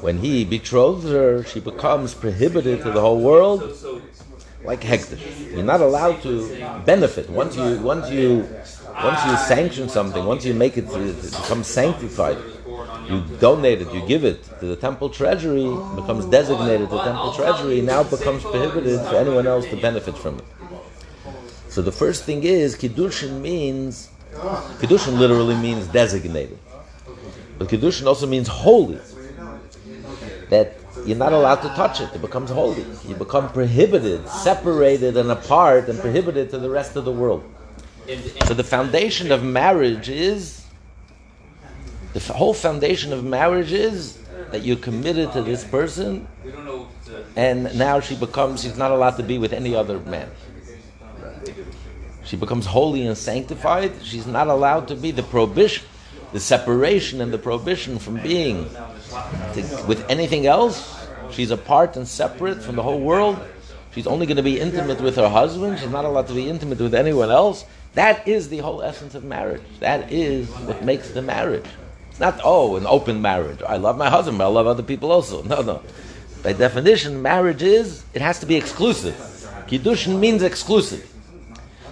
when 0.00 0.18
he 0.18 0.44
betroths 0.44 1.04
her, 1.04 1.42
she 1.44 1.60
becomes 1.60 2.14
prohibited 2.14 2.82
to 2.82 2.90
the 2.90 3.00
whole 3.00 3.20
world, 3.20 3.60
like 4.64 4.82
hekdesh. 4.82 5.50
You're 5.50 5.64
not 5.64 5.80
allowed 5.80 6.22
to 6.22 6.82
benefit 6.84 7.30
once 7.30 7.56
you 7.56 7.78
once 7.78 8.10
you 8.10 8.48
once 9.02 9.24
you 9.26 9.36
sanction 9.36 9.88
something, 9.88 10.24
once 10.24 10.44
you 10.44 10.54
make 10.54 10.76
it, 10.76 10.86
it 10.90 11.22
becomes 11.22 11.66
sanctified. 11.66 12.38
You 13.08 13.22
donate 13.40 13.80
it, 13.80 13.92
you 13.92 14.06
give 14.06 14.24
it 14.24 14.44
to 14.60 14.66
the 14.66 14.76
temple 14.76 15.08
treasury, 15.08 15.64
becomes 15.96 16.26
designated 16.26 16.90
to 16.90 16.96
the 16.96 17.04
temple 17.04 17.32
treasury, 17.32 17.80
now 17.80 18.02
becomes 18.02 18.42
prohibited 18.42 19.00
for 19.00 19.16
anyone 19.16 19.46
else 19.46 19.64
to 19.66 19.76
benefit 19.76 20.16
from 20.16 20.38
it. 20.38 20.44
So 21.68 21.80
the 21.80 21.92
first 21.92 22.24
thing 22.24 22.44
is 22.44 22.76
kiddushin 22.76 23.40
means 23.40 24.10
kiddushin 24.80 25.18
literally 25.18 25.56
means 25.56 25.86
designated, 25.86 26.58
but 27.58 27.68
kiddushin 27.68 28.06
also 28.06 28.26
means 28.26 28.48
holy. 28.48 29.00
That 30.50 30.76
you're 31.06 31.16
not 31.16 31.32
allowed 31.32 31.62
to 31.62 31.68
touch 31.68 32.00
it; 32.00 32.10
it 32.14 32.20
becomes 32.20 32.50
holy. 32.50 32.84
You 33.06 33.14
become 33.14 33.50
prohibited, 33.52 34.28
separated, 34.28 35.16
and 35.16 35.30
apart, 35.30 35.88
and 35.88 35.98
prohibited 35.98 36.50
to 36.50 36.58
the 36.58 36.70
rest 36.70 36.96
of 36.96 37.04
the 37.04 37.12
world. 37.12 37.44
So 38.46 38.54
the 38.54 38.64
foundation 38.64 39.30
of 39.30 39.44
marriage 39.44 40.08
is 40.08 40.64
the 42.12 42.20
whole 42.32 42.54
foundation 42.54 43.12
of 43.12 43.24
marriage 43.24 43.72
is 43.72 44.18
that 44.50 44.62
you're 44.62 44.76
committed 44.76 45.32
to 45.32 45.42
this 45.42 45.64
person, 45.64 46.26
and 47.36 47.76
now 47.78 48.00
she 48.00 48.16
becomes 48.16 48.62
she's 48.62 48.78
not 48.78 48.90
allowed 48.90 49.16
to 49.16 49.22
be 49.22 49.38
with 49.38 49.52
any 49.52 49.74
other 49.74 49.98
man. 50.00 50.30
She 52.24 52.36
becomes 52.36 52.66
holy 52.66 53.06
and 53.06 53.16
sanctified. 53.16 53.92
She's 54.02 54.26
not 54.26 54.48
allowed 54.48 54.88
to 54.88 54.96
be 54.96 55.10
the 55.10 55.22
prohibition, 55.22 55.86
the 56.32 56.40
separation 56.40 57.20
and 57.20 57.32
the 57.32 57.38
prohibition 57.38 57.98
from 57.98 58.20
being 58.20 58.68
to, 59.54 59.84
with 59.88 60.04
anything 60.10 60.46
else. 60.46 61.06
She's 61.30 61.50
apart 61.50 61.96
and 61.96 62.06
separate 62.06 62.62
from 62.62 62.76
the 62.76 62.82
whole 62.82 63.00
world. 63.00 63.38
She's 63.94 64.06
only 64.06 64.26
going 64.26 64.36
to 64.36 64.42
be 64.42 64.60
intimate 64.60 65.00
with 65.00 65.16
her 65.16 65.28
husband. 65.28 65.78
She's 65.78 65.90
not 65.90 66.04
allowed 66.04 66.28
to 66.28 66.34
be 66.34 66.48
intimate 66.48 66.78
with 66.78 66.94
anyone 66.94 67.30
else. 67.30 67.64
That 67.94 68.28
is 68.28 68.48
the 68.48 68.58
whole 68.58 68.82
essence 68.82 69.14
of 69.14 69.24
marriage. 69.24 69.62
That 69.80 70.12
is 70.12 70.48
what 70.48 70.84
makes 70.84 71.10
the 71.10 71.22
marriage. 71.22 71.64
Not, 72.20 72.40
oh, 72.42 72.76
an 72.76 72.86
open 72.86 73.22
marriage. 73.22 73.62
I 73.62 73.76
love 73.76 73.96
my 73.96 74.10
husband, 74.10 74.38
but 74.38 74.44
I 74.44 74.48
love 74.48 74.66
other 74.66 74.82
people 74.82 75.12
also. 75.12 75.42
No, 75.42 75.62
no. 75.62 75.82
By 76.42 76.52
definition, 76.52 77.22
marriage 77.22 77.62
is, 77.62 78.04
it 78.14 78.22
has 78.22 78.40
to 78.40 78.46
be 78.46 78.56
exclusive. 78.56 79.14
Kiddushin 79.66 80.18
means 80.18 80.42
exclusive. 80.42 81.04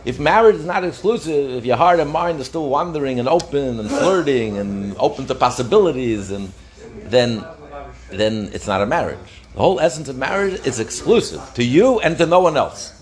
If 0.05 0.21
marriage 0.21 0.57
is 0.57 0.65
not 0.65 0.85
exclusive, 0.85 1.51
if 1.51 1.65
your 1.65 1.77
heart 1.77 1.99
and 1.99 2.11
mind 2.11 2.41
are 2.41 2.45
still 2.45 2.69
wandering 2.69 3.19
and 3.19 3.29
open 3.29 3.81
and 3.81 3.89
flirting 3.89 4.57
and 4.57 4.97
open 4.99 5.27
to 5.27 5.35
possibilities, 5.35 6.31
and 6.31 6.53
then, 7.03 7.45
then 8.11 8.51
it's 8.53 8.69
not 8.69 8.83
a 8.83 8.87
marriage. 8.87 9.19
The 9.55 9.61
whole 9.61 9.81
essence 9.81 10.09
of 10.09 10.17
marriage 10.17 10.65
is 10.65 10.79
exclusive 10.79 11.43
to 11.55 11.65
you 11.65 11.99
and 12.01 12.17
to 12.19 12.27
no 12.27 12.41
one 12.41 12.57
else. 12.57 12.93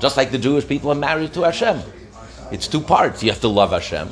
Just 0.00 0.16
like 0.16 0.30
the 0.30 0.38
Jewish 0.38 0.66
people 0.66 0.90
are 0.90 0.94
married 0.96 1.34
to 1.34 1.42
Hashem. 1.42 1.82
It's 2.50 2.68
two 2.68 2.80
parts. 2.80 3.22
You 3.22 3.30
have 3.30 3.40
to 3.42 3.48
love 3.48 3.72
Hashem, 3.72 4.08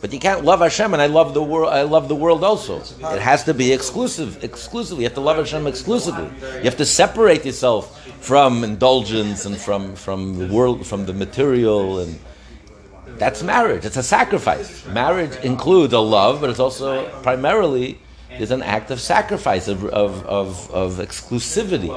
but 0.00 0.12
you 0.12 0.18
can't 0.18 0.44
love 0.44 0.60
Hashem 0.60 0.92
and 0.92 1.02
I 1.02 1.06
love 1.06 1.34
the 1.34 1.42
world. 1.42 1.72
I 1.72 1.82
love 1.82 2.08
the 2.08 2.14
world 2.14 2.42
also. 2.42 2.80
It 2.80 3.20
has 3.20 3.44
to 3.44 3.54
be 3.54 3.72
exclusive. 3.72 4.42
Exclusively, 4.42 5.02
you 5.04 5.08
have 5.08 5.14
to 5.14 5.20
love 5.20 5.36
Hashem 5.36 5.66
exclusively. 5.66 6.30
You 6.56 6.64
have 6.64 6.78
to 6.78 6.86
separate 6.86 7.44
yourself 7.44 8.00
from 8.20 8.64
indulgence 8.64 9.44
and 9.44 9.56
from 9.56 9.94
from 9.96 10.38
the 10.38 10.46
world, 10.54 10.86
from 10.86 11.04
the 11.06 11.12
material, 11.12 11.98
and 12.00 12.18
that's 13.18 13.42
marriage. 13.42 13.84
It's 13.84 13.98
a 13.98 14.02
sacrifice. 14.02 14.86
Marriage 14.86 15.36
includes 15.44 15.92
a 15.92 16.00
love, 16.00 16.40
but 16.40 16.48
it's 16.48 16.60
also 16.60 17.08
primarily 17.22 17.98
is 18.38 18.50
an 18.50 18.62
act 18.62 18.90
of 18.90 19.00
sacrifice, 19.00 19.68
of, 19.68 19.84
of, 19.86 20.24
of, 20.26 20.70
of 20.70 20.92
exclusivity. 20.94 21.90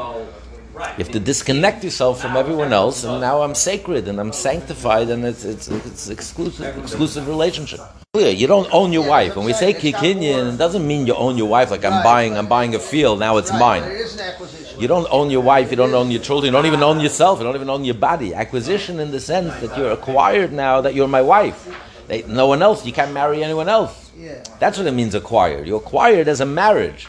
You 0.74 1.04
have 1.04 1.12
to 1.12 1.20
disconnect 1.20 1.84
yourself 1.84 2.20
from 2.20 2.36
everyone 2.36 2.74
else, 2.74 3.04
and 3.04 3.22
now 3.22 3.44
I'm 3.44 3.54
sacred 3.54 4.08
and 4.08 4.20
I'm 4.20 4.34
sanctified, 4.34 5.10
and 5.10 5.24
it's 5.24 5.46
it's 5.46 5.68
it's 5.68 6.10
exclusive 6.10 6.76
exclusive 6.78 7.28
relationship. 7.28 7.80
Clear, 8.14 8.32
you 8.32 8.48
don't 8.48 8.68
own 8.74 8.92
your 8.92 9.08
wife. 9.08 9.36
When 9.36 9.46
we 9.46 9.54
say 9.54 9.74
kikinyan, 9.74 10.56
it 10.56 10.58
doesn't 10.58 10.86
mean 10.88 11.06
you 11.06 11.14
own 11.14 11.38
your 11.38 11.48
wife 11.48 11.70
like 11.70 11.86
I'm 11.86 12.04
buying 12.04 12.36
I'm 12.36 12.48
buying 12.48 12.74
a 12.74 12.80
field 12.80 13.20
now 13.20 13.38
it's 13.38 13.52
mine. 13.52 13.84
There 13.84 13.96
is 13.98 14.16
an 14.16 14.22
acquisition. 14.22 14.82
You 14.82 14.88
don't 14.88 15.08
own 15.12 15.30
your 15.30 15.42
wife, 15.42 15.70
you 15.70 15.78
don't 15.78 15.94
own 15.94 16.10
your 16.10 16.22
children, 16.22 16.52
you 16.52 16.58
don't 16.58 16.66
even 16.66 16.82
own 16.82 17.00
yourself, 17.00 17.38
you 17.38 17.44
don't 17.46 17.56
even 17.56 17.70
own 17.70 17.86
your 17.86 17.96
body. 17.96 18.34
Acquisition 18.34 19.00
in 19.00 19.12
the 19.12 19.20
sense 19.20 19.54
that 19.62 19.78
you're 19.78 19.92
acquired 19.92 20.52
now 20.52 20.82
that 20.82 20.96
you're 20.96 21.08
my 21.08 21.22
wife. 21.22 21.70
They, 22.08 22.24
no 22.24 22.48
one 22.48 22.64
else, 22.64 22.84
you 22.84 22.94
can't 22.94 23.14
marry 23.14 23.44
anyone 23.44 23.70
else. 23.70 24.12
Yeah. 24.18 24.44
That's 24.60 24.78
what 24.80 24.88
it 24.88 24.92
means 24.94 25.14
acquired. 25.14 25.68
You 25.68 25.76
acquired 25.76 26.28
as 26.28 26.42
a 26.42 26.46
marriage. 26.46 27.08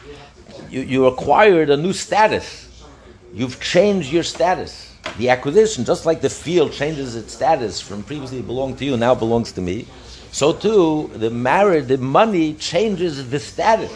You, 0.69 0.83
you 0.83 1.07
acquired 1.07 1.71
a 1.71 1.77
new 1.77 1.93
status. 1.93 2.64
You've 3.35 3.61
changed 3.61 4.13
your 4.13 4.23
status. 4.23 4.95
The 5.19 5.29
acquisition, 5.29 5.85
just 5.85 6.07
like 6.07 6.21
the 6.21 6.31
field 6.31 6.73
changes 6.73 7.17
its 7.17 7.35
status 7.35 7.81
from 7.81 8.05
previously 8.05 8.41
belonged 8.43 8.79
to 8.79 8.85
you, 8.85 8.97
now 8.97 9.17
belongs 9.17 9.51
to 9.53 9.61
me. 9.61 9.87
So 10.31 10.53
too, 10.53 11.11
the 11.15 11.31
marriage, 11.31 11.89
the 11.89 11.99
money 11.99 12.55
changes 12.55 13.29
the 13.29 13.41
status. 13.41 13.93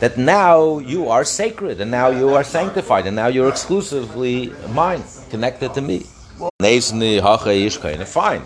That 0.00 0.16
now 0.16 0.78
you 0.78 1.10
are 1.10 1.24
sacred, 1.24 1.80
and 1.80 1.90
now 1.90 2.08
you 2.08 2.30
are 2.34 2.42
sanctified, 2.42 3.06
and 3.06 3.14
now 3.14 3.28
you're 3.28 3.48
exclusively 3.48 4.50
mine, 4.70 5.04
connected 5.30 5.74
to 5.74 5.82
me. 5.82 6.06
Fine. 8.06 8.42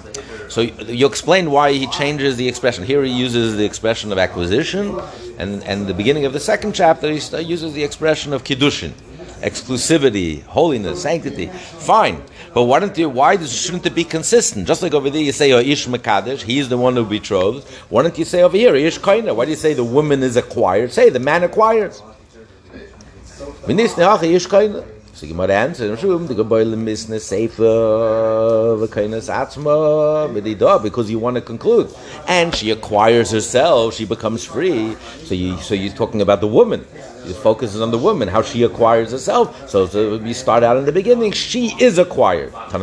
So 0.48 0.60
you 0.60 1.06
explain 1.06 1.50
why 1.50 1.72
he 1.72 1.86
changes 1.86 2.36
the 2.36 2.46
expression. 2.46 2.84
Here 2.84 3.02
he 3.02 3.10
uses 3.10 3.56
the 3.56 3.64
expression 3.64 4.12
of 4.12 4.18
acquisition, 4.18 5.00
and 5.38 5.62
and 5.64 5.86
the 5.86 5.94
beginning 5.94 6.24
of 6.26 6.32
the 6.32 6.40
second 6.40 6.74
chapter 6.74 7.10
he 7.10 7.20
uses 7.42 7.72
the 7.72 7.84
expression 7.84 8.32
of 8.32 8.44
kiddushin, 8.44 8.92
exclusivity, 9.42 10.42
holiness, 10.44 11.02
sanctity. 11.02 11.46
Fine, 11.46 12.22
but 12.54 12.64
why 12.64 12.80
don't 12.80 12.96
you? 12.96 13.08
Why 13.08 13.36
shouldn't 13.44 13.86
it 13.86 13.94
be 13.94 14.04
consistent? 14.04 14.66
Just 14.66 14.82
like 14.82 14.94
over 14.94 15.10
there, 15.10 15.22
you 15.22 15.32
say 15.32 15.52
oh, 15.52 15.58
ish 15.58 15.86
mekadesh, 15.86 16.42
he's 16.42 16.68
the 16.68 16.78
one 16.78 16.96
who 16.96 17.04
betrothed. 17.04 17.68
Why 17.88 18.02
don't 18.02 18.16
you 18.18 18.24
say 18.24 18.42
over 18.42 18.56
here 18.56 18.74
ish 18.74 18.98
koina? 18.98 19.34
Why 19.34 19.44
do 19.44 19.50
you 19.50 19.56
say 19.56 19.74
the 19.74 19.84
woman 19.84 20.22
is 20.22 20.36
acquired? 20.36 20.92
Say 20.92 21.10
the 21.10 21.20
man 21.20 21.44
acquires. 21.44 22.02
So 25.16 25.26
Gemara 25.26 25.54
answers, 25.54 25.98
"Shum 25.98 26.26
the 26.26 26.34
geboyle 26.34 26.76
misne 26.76 27.18
sefer 27.18 28.76
v'kainas 28.76 29.30
atzma 29.32 30.28
b'didah," 30.28 30.82
because 30.82 31.10
you 31.10 31.18
want 31.18 31.36
to 31.36 31.40
conclude, 31.40 31.88
and 32.28 32.54
she 32.54 32.70
acquires 32.70 33.30
herself, 33.30 33.94
she 33.94 34.04
becomes 34.04 34.44
free. 34.44 34.94
So 35.24 35.34
you, 35.34 35.56
so 35.56 35.74
you're 35.74 35.94
talking 35.94 36.20
about 36.20 36.42
the 36.42 36.46
woman. 36.46 36.84
You 37.26 37.35
focus 37.35 37.76
on 37.76 37.90
the 37.90 37.99
woman, 37.99 38.28
how 38.28 38.42
she 38.42 38.62
acquires 38.62 39.11
herself. 39.11 39.68
So, 39.68 39.87
so 39.87 40.18
we 40.18 40.33
start 40.33 40.62
out 40.62 40.76
in 40.76 40.85
the 40.85 40.92
beginning. 40.92 41.33
She 41.33 41.75
is 41.80 41.99
acquired. 41.99 42.52
Why 42.52 42.78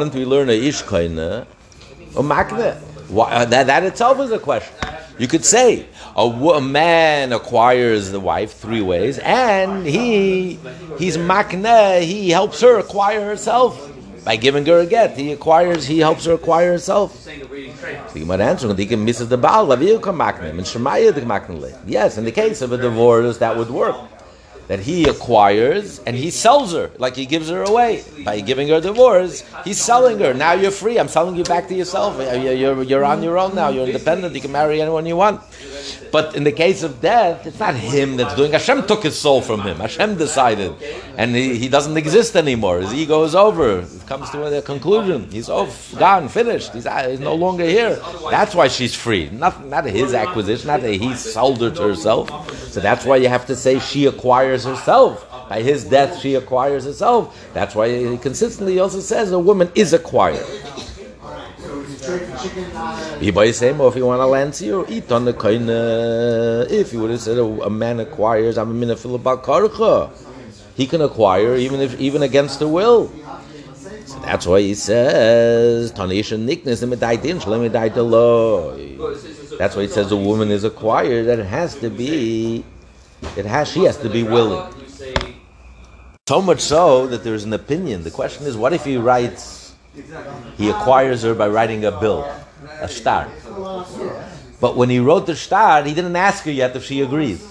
don't 0.00 0.14
we 0.14 0.24
learn 0.24 0.48
a 0.48 0.52
ish 0.52 0.82
koina 0.82 1.46
or 2.14 2.22
makne? 2.22 2.76
Why- 3.08 3.32
uh, 3.32 3.44
That, 3.46 3.66
that 3.66 3.84
itself 3.84 4.20
is 4.20 4.30
a 4.30 4.38
question. 4.38 4.74
You 5.18 5.26
could 5.26 5.44
say 5.44 5.86
a, 6.14 6.22
a 6.22 6.60
man 6.60 7.32
acquires 7.32 8.10
the 8.10 8.20
wife 8.20 8.52
three 8.58 8.82
ways, 8.82 9.18
and 9.18 9.86
he 9.86 10.58
he's 10.98 11.16
makne. 11.16 12.02
He 12.02 12.30
helps 12.30 12.60
her 12.60 12.78
acquire 12.78 13.24
herself 13.24 13.90
by 14.26 14.34
giving 14.34 14.66
her 14.66 14.80
a 14.80 14.86
get. 14.86 15.16
He 15.16 15.30
acquires. 15.32 15.86
He 15.86 16.00
helps 16.00 16.24
her 16.26 16.34
acquire 16.34 16.72
herself. 16.72 17.14
So 17.22 17.30
you 18.18 18.26
might 18.26 18.40
answer, 18.40 18.66
"They 18.72 18.84
can 18.84 19.04
misses 19.04 19.28
the 19.28 19.38
baal 19.38 19.68
laviu 19.68 20.02
kam 20.02 20.18
makne 20.18 20.50
and 20.50 20.66
shemaya 20.72 21.14
the 21.14 21.20
makne. 21.22 21.72
Yes, 21.86 22.18
in 22.18 22.24
the 22.24 22.32
case 22.32 22.60
of 22.60 22.72
a 22.72 22.76
divorce, 22.76 23.38
that 23.38 23.56
would 23.56 23.70
work. 23.70 23.96
That 24.66 24.80
he 24.80 25.06
acquires 25.08 26.00
and 26.06 26.16
he 26.16 26.30
sells 26.30 26.72
her, 26.72 26.90
like 26.98 27.14
he 27.14 27.24
gives 27.24 27.48
her 27.54 27.62
away 27.62 28.02
by 28.24 28.40
giving 28.40 28.66
her 28.66 28.78
a 28.78 28.80
divorce. 28.80 29.44
He's 29.64 29.80
selling 29.80 30.18
her. 30.18 30.34
Now 30.34 30.54
you're 30.54 30.72
free. 30.72 30.98
I'm 30.98 31.06
selling 31.06 31.36
you 31.36 31.44
back 31.44 31.68
to 31.68 31.74
yourself. 31.76 32.18
Uh, 32.18 32.34
you're, 32.34 32.52
you're, 32.52 32.82
you're 32.82 33.04
on 33.04 33.22
your 33.22 33.38
own 33.38 33.54
now. 33.54 33.68
You're 33.68 33.86
independent. 33.86 34.34
You 34.34 34.40
can 34.40 34.50
marry 34.50 34.82
anyone 34.82 35.06
you 35.06 35.14
want. 35.14 35.40
But 36.10 36.36
in 36.36 36.44
the 36.44 36.52
case 36.52 36.82
of 36.82 37.00
death, 37.00 37.46
it's 37.46 37.58
not 37.58 37.74
him 37.74 38.16
that's 38.16 38.34
doing. 38.34 38.52
Hashem 38.52 38.86
took 38.86 39.02
his 39.02 39.18
soul 39.18 39.40
from 39.40 39.60
him. 39.60 39.78
Hashem 39.78 40.16
decided, 40.16 40.74
and 41.16 41.34
he, 41.34 41.58
he 41.58 41.68
doesn't 41.68 41.96
exist 41.96 42.36
anymore. 42.36 42.80
His 42.80 42.94
ego 42.94 43.24
is 43.24 43.34
over. 43.34 43.80
It 43.80 44.06
comes 44.06 44.30
to 44.30 44.44
a 44.58 44.62
conclusion. 44.62 45.30
He's 45.30 45.48
off, 45.48 45.94
gone, 45.98 46.28
finished. 46.28 46.72
He's, 46.72 46.86
uh, 46.86 47.08
he's 47.10 47.20
no 47.20 47.34
longer 47.34 47.64
here. 47.64 47.96
That's 48.30 48.54
why 48.54 48.68
she's 48.68 48.94
free. 48.94 49.28
Not 49.30 49.66
not 49.66 49.84
his 49.84 50.14
acquisition. 50.14 50.68
Not 50.68 50.80
that 50.82 50.94
he 50.94 51.14
sold 51.14 51.60
her 51.60 51.70
to 51.70 51.82
herself. 51.82 52.26
So 52.72 52.80
that's 52.80 53.04
why 53.04 53.16
you 53.16 53.28
have 53.28 53.46
to 53.46 53.56
say 53.56 53.78
she 53.78 54.06
acquires 54.06 54.64
herself. 54.64 55.26
By 55.48 55.62
his 55.62 55.84
death, 55.84 56.18
she 56.20 56.34
acquires 56.34 56.84
herself. 56.84 57.36
That's 57.54 57.74
why 57.74 57.88
he 57.88 58.18
consistently 58.18 58.78
also 58.78 59.00
says 59.00 59.32
a 59.32 59.38
woman 59.38 59.70
is 59.74 59.92
acquired. 59.92 60.44
He 63.20 63.30
by 63.30 63.50
saying, 63.50 63.78
well, 63.78 63.88
if 63.88 63.96
you 63.96 64.06
want 64.06 64.20
land 64.20 64.60
you, 64.60 64.86
eat 64.88 65.10
on 65.10 65.24
the 65.24 65.32
kind 65.32 65.68
uh, 65.68 66.64
If 66.68 66.92
you 66.92 67.00
would 67.00 67.10
have 67.10 67.20
said 67.20 67.38
a, 67.38 67.44
a 67.44 67.70
man 67.70 68.00
acquires, 68.00 68.58
I'm 68.58 68.70
a 68.70 68.74
minute 68.74 68.98
karcha. 68.98 70.10
He 70.76 70.86
can 70.86 71.00
acquire 71.00 71.56
even 71.56 71.80
if 71.80 71.98
even 71.98 72.22
against 72.22 72.58
the 72.58 72.68
will. 72.68 73.10
So 74.04 74.20
that's 74.20 74.46
why 74.46 74.60
he 74.60 74.74
says, 74.74 75.92
Tanisha 75.92 76.38
nickness 76.38 76.82
and 76.82 76.92
medaitin, 76.92 77.42
shalem 77.42 77.68
medait 77.68 77.96
That's 79.58 79.74
why 79.74 79.82
he 79.82 79.88
says 79.88 80.12
a 80.12 80.16
woman 80.16 80.50
is 80.50 80.62
acquired, 80.62 81.26
that 81.26 81.40
it 81.40 81.46
has 81.46 81.74
to 81.80 81.90
be, 81.90 82.64
it 83.36 83.46
has, 83.46 83.72
she 83.72 83.84
has 83.84 83.96
to 83.98 84.08
be 84.08 84.22
willing. 84.22 84.62
So 86.28 86.42
much 86.42 86.60
so 86.60 87.06
that 87.08 87.24
there's 87.24 87.44
an 87.44 87.52
opinion. 87.52 88.04
The 88.04 88.10
question 88.10 88.46
is, 88.46 88.56
what 88.56 88.72
if 88.72 88.84
he 88.84 88.96
writes, 88.96 89.65
he 90.56 90.68
acquires 90.70 91.22
her 91.22 91.34
by 91.34 91.48
writing 91.48 91.84
a 91.84 91.92
bill, 91.92 92.30
a 92.80 92.88
shtar. 92.88 93.28
But 94.60 94.76
when 94.76 94.88
he 94.88 94.98
wrote 95.00 95.26
the 95.26 95.34
shtar, 95.34 95.82
he 95.84 95.94
didn't 95.94 96.16
ask 96.16 96.44
her 96.44 96.50
yet 96.50 96.74
if 96.76 96.84
she 96.84 97.00
agrees. 97.02 97.46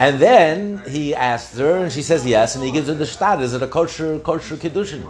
And 0.00 0.18
then 0.18 0.82
he 0.88 1.14
asks 1.14 1.58
her, 1.58 1.84
and 1.84 1.92
she 1.92 2.00
says 2.00 2.24
yes, 2.24 2.54
and 2.54 2.64
he 2.64 2.70
gives 2.72 2.88
her 2.88 2.94
the 2.94 3.04
shtar. 3.04 3.40
Is 3.42 3.52
it 3.52 3.62
a 3.62 3.66
kosher 3.66 4.18
kosher 4.20 4.56
kiddushin? 4.56 5.02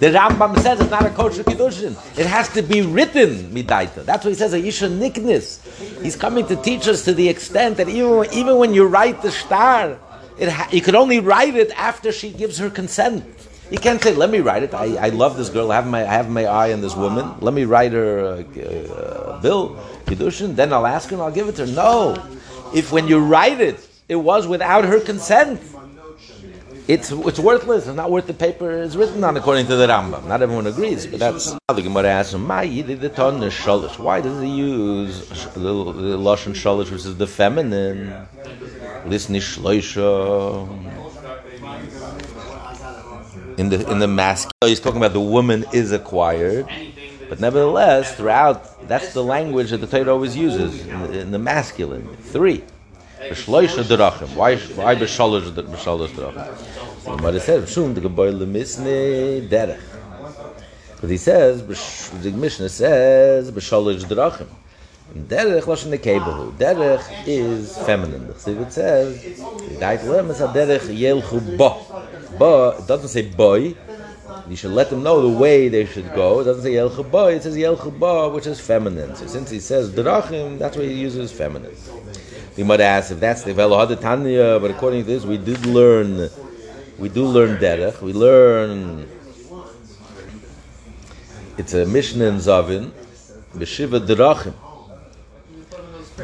The 0.00 0.08
Rambam 0.08 0.58
says 0.58 0.80
it's 0.80 0.90
not 0.90 1.06
a 1.06 1.10
kosher 1.10 1.44
kiddushin. 1.44 1.92
It 2.18 2.26
has 2.26 2.48
to 2.54 2.62
be 2.62 2.82
written 2.82 3.52
midaita. 3.54 4.04
That's 4.04 4.24
what 4.24 4.30
he 4.30 4.34
says 4.34 4.52
a 4.52 4.60
yisha 4.60 4.90
niknis. 4.90 5.62
He's 6.02 6.16
coming 6.16 6.44
to 6.48 6.56
teach 6.56 6.88
us 6.88 7.04
to 7.04 7.14
the 7.14 7.28
extent 7.28 7.76
that 7.76 7.88
even 7.88 8.26
even 8.32 8.56
when 8.56 8.74
you 8.74 8.86
write 8.86 9.22
the 9.22 9.30
shtar, 9.30 9.96
it 10.36 10.48
ha- 10.48 10.68
you 10.72 10.80
could 10.80 10.96
only 10.96 11.20
write 11.20 11.54
it 11.54 11.70
after 11.78 12.10
she 12.10 12.32
gives 12.32 12.58
her 12.58 12.68
consent. 12.68 13.24
You 13.72 13.78
can't 13.78 14.02
say, 14.02 14.14
"Let 14.14 14.28
me 14.28 14.40
write 14.40 14.62
it. 14.62 14.74
I, 14.74 15.06
I 15.06 15.08
love 15.08 15.38
this 15.38 15.48
girl. 15.48 15.72
I 15.72 15.76
have 15.76 15.86
my 15.86 16.02
I 16.02 16.14
have 16.20 16.28
my 16.28 16.44
eye 16.44 16.74
on 16.74 16.82
this 16.82 16.94
woman. 16.94 17.24
Let 17.40 17.54
me 17.54 17.64
write 17.64 17.92
her 17.92 18.18
a, 18.18 18.40
a 18.40 19.40
bill, 19.40 19.76
kiddushin. 20.04 20.54
Then 20.54 20.74
I'll 20.74 20.86
ask 20.86 21.08
her 21.08 21.14
and 21.16 21.22
I'll 21.22 21.32
give 21.32 21.48
it 21.48 21.56
to 21.56 21.64
her." 21.66 21.72
No, 21.72 22.14
if 22.74 22.92
when 22.92 23.08
you 23.08 23.18
write 23.18 23.60
it, 23.62 23.78
it 24.10 24.16
was 24.16 24.46
without 24.46 24.84
her 24.84 25.00
consent. 25.00 25.58
It's 26.86 27.10
it's 27.12 27.38
worthless. 27.38 27.86
It's 27.86 27.96
not 27.96 28.10
worth 28.10 28.26
the 28.26 28.34
paper 28.34 28.82
it's 28.82 28.94
written 28.94 29.24
on, 29.24 29.38
according 29.38 29.66
to 29.68 29.76
the 29.76 29.86
Rambam. 29.86 30.26
Not 30.26 30.42
everyone 30.42 30.66
agrees, 30.66 31.06
but 31.06 31.20
that's 31.20 31.56
the 31.74 31.80
Gemara 31.80 32.08
asks 32.08 32.34
him. 32.34 32.46
Why 32.46 32.66
does 34.20 34.42
he 34.42 34.48
use 34.48 35.28
the, 35.54 35.60
the 35.60 36.18
lashon 36.28 36.52
shalish, 36.52 36.90
which 36.90 37.06
is 37.06 37.16
the 37.16 37.26
feminine? 37.26 38.12
Listen, 39.06 39.34
shloisha. 39.36 40.91
In 43.58 43.68
the 43.68 43.90
in 43.90 43.98
the 43.98 44.08
masculine, 44.08 44.52
oh, 44.62 44.66
he's 44.66 44.80
talking 44.80 44.98
about 44.98 45.12
the 45.12 45.20
woman 45.20 45.64
is 45.72 45.92
acquired, 45.92 46.66
but 47.28 47.38
nevertheless, 47.40 48.14
throughout 48.14 48.88
that's 48.88 49.12
the 49.12 49.22
language 49.22 49.70
that 49.70 49.78
the 49.78 49.86
Torah 49.86 50.12
always 50.12 50.36
uses 50.36 50.86
in 50.86 51.02
the, 51.02 51.20
in 51.20 51.30
the 51.32 51.38
masculine. 51.38 52.16
Three. 52.16 52.64
B'shloisha 53.20 53.84
derachim. 53.84 54.34
Why 54.34 54.56
why 54.56 54.94
b'shalosh 54.96 55.50
derachim? 55.52 57.20
But 57.20 57.34
it 57.34 57.40
says 57.40 57.70
shum 57.70 57.94
the 57.94 58.00
geboyle 58.00 58.46
misne 58.46 59.48
derech. 59.48 59.80
Because 60.94 61.10
he 61.10 61.16
says 61.16 61.62
the 62.22 62.30
Mishnah 62.30 62.68
says 62.68 63.50
b'shalosh 63.50 64.04
derachim. 64.04 64.48
Derech 65.14 65.62
lashon 65.62 65.96
nekebahu. 65.96 66.52
Derech 66.52 67.04
is 67.26 67.76
feminine. 67.78 68.28
The 68.28 68.32
Chassidut 68.34 68.72
says 68.72 69.22
the 69.22 69.76
dait 69.78 70.04
lem 70.04 70.30
is 70.30 70.38
derech 70.38 70.88
yelchu 70.88 71.56
ba. 71.58 71.76
It 72.78 72.86
doesn't 72.86 73.08
say 73.08 73.22
boy. 73.22 73.74
You 74.48 74.56
should 74.56 74.72
let 74.72 74.90
them 74.90 75.02
know 75.02 75.22
the 75.22 75.38
way 75.38 75.68
they 75.68 75.84
should 75.86 76.12
go. 76.14 76.40
It 76.40 76.44
doesn't 76.44 76.62
say 76.62 76.72
yelchu 76.72 77.10
ba. 77.10 77.28
It 77.28 77.42
says 77.42 77.56
yelchu 77.56 77.96
ba, 77.98 78.28
which 78.28 78.46
is 78.46 78.60
feminine. 78.60 79.14
So 79.16 79.26
since 79.26 79.50
he 79.50 79.60
says 79.60 79.90
derachim, 79.90 80.58
that's 80.58 80.76
why 80.76 80.84
he 80.84 80.94
uses 80.94 81.30
feminine. 81.30 81.74
We 82.56 82.64
might 82.64 82.80
ask 82.80 83.10
if 83.10 83.20
that's 83.20 83.42
the 83.44 83.54
Velohad 83.54 83.98
Tanya, 84.00 84.58
but 84.60 84.70
according 84.70 85.04
to 85.04 85.06
this, 85.06 85.24
we 85.24 85.38
did 85.38 85.64
learn, 85.64 86.28
we 86.98 87.08
do 87.08 87.24
learn 87.24 87.56
Derech. 87.58 88.02
We 88.02 88.12
learn, 88.12 89.08
it's 91.56 91.72
a 91.72 91.86
Mishnah 91.86 92.26
in 92.26 92.36
Zavin, 92.36 92.90
Beshiva 93.54 94.06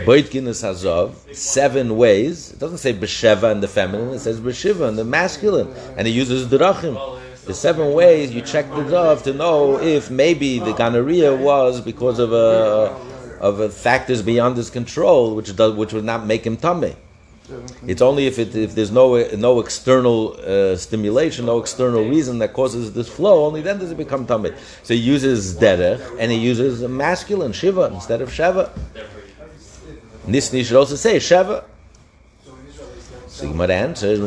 Boitkinus 0.04 0.62
Hazov, 0.62 1.34
seven 1.34 1.96
ways. 1.96 2.52
It 2.52 2.58
doesn't 2.58 2.78
say 2.78 2.92
Besheva 2.92 3.50
in 3.52 3.60
the 3.60 3.68
feminine, 3.68 4.14
it 4.14 4.20
says 4.20 4.40
Beshiva 4.40 4.88
in 4.88 4.96
the 4.96 5.04
masculine. 5.04 5.68
And 5.96 6.06
he 6.06 6.12
uses 6.12 6.46
Drachim. 6.46 7.18
The 7.44 7.54
seven 7.54 7.94
ways 7.94 8.34
you 8.34 8.42
check 8.42 8.68
the 8.68 8.82
dove 8.82 9.22
to 9.22 9.32
know 9.32 9.80
if 9.80 10.10
maybe 10.10 10.58
the 10.58 10.72
gonorrhea 10.72 11.34
was 11.34 11.80
because 11.80 12.18
of 12.18 12.32
a 12.32 12.94
of 13.40 13.60
a 13.60 13.70
factors 13.70 14.20
beyond 14.20 14.56
his 14.56 14.68
control, 14.68 15.34
which 15.34 15.56
does 15.56 15.74
which 15.74 15.94
would 15.94 16.04
not 16.04 16.26
make 16.26 16.46
him 16.46 16.58
tummy. 16.58 16.94
It's 17.86 18.02
only 18.02 18.26
if 18.26 18.38
it, 18.38 18.54
if 18.54 18.74
there's 18.74 18.90
no 18.90 19.16
no 19.36 19.60
external 19.60 20.38
uh, 20.40 20.76
stimulation, 20.76 21.46
no 21.46 21.58
external 21.58 22.06
reason 22.06 22.38
that 22.40 22.52
causes 22.52 22.92
this 22.92 23.08
flow. 23.08 23.46
Only 23.46 23.62
then 23.62 23.78
does 23.78 23.90
it 23.90 23.96
become 23.96 24.26
tummy. 24.26 24.52
So 24.82 24.92
he 24.92 25.00
uses 25.00 25.56
derech 25.56 26.02
and 26.18 26.30
he 26.30 26.36
uses 26.36 26.82
a 26.82 26.88
masculine 26.88 27.52
shiva 27.52 27.90
instead 27.94 28.20
of 28.20 28.28
sheva. 28.28 28.68
Nisni 30.28 30.62
should 30.62 30.76
also 30.76 30.94
say 30.94 31.16
sheva. 31.16 31.64
So 33.28 33.48
Gemara 33.48 33.74
answers, 33.74 34.18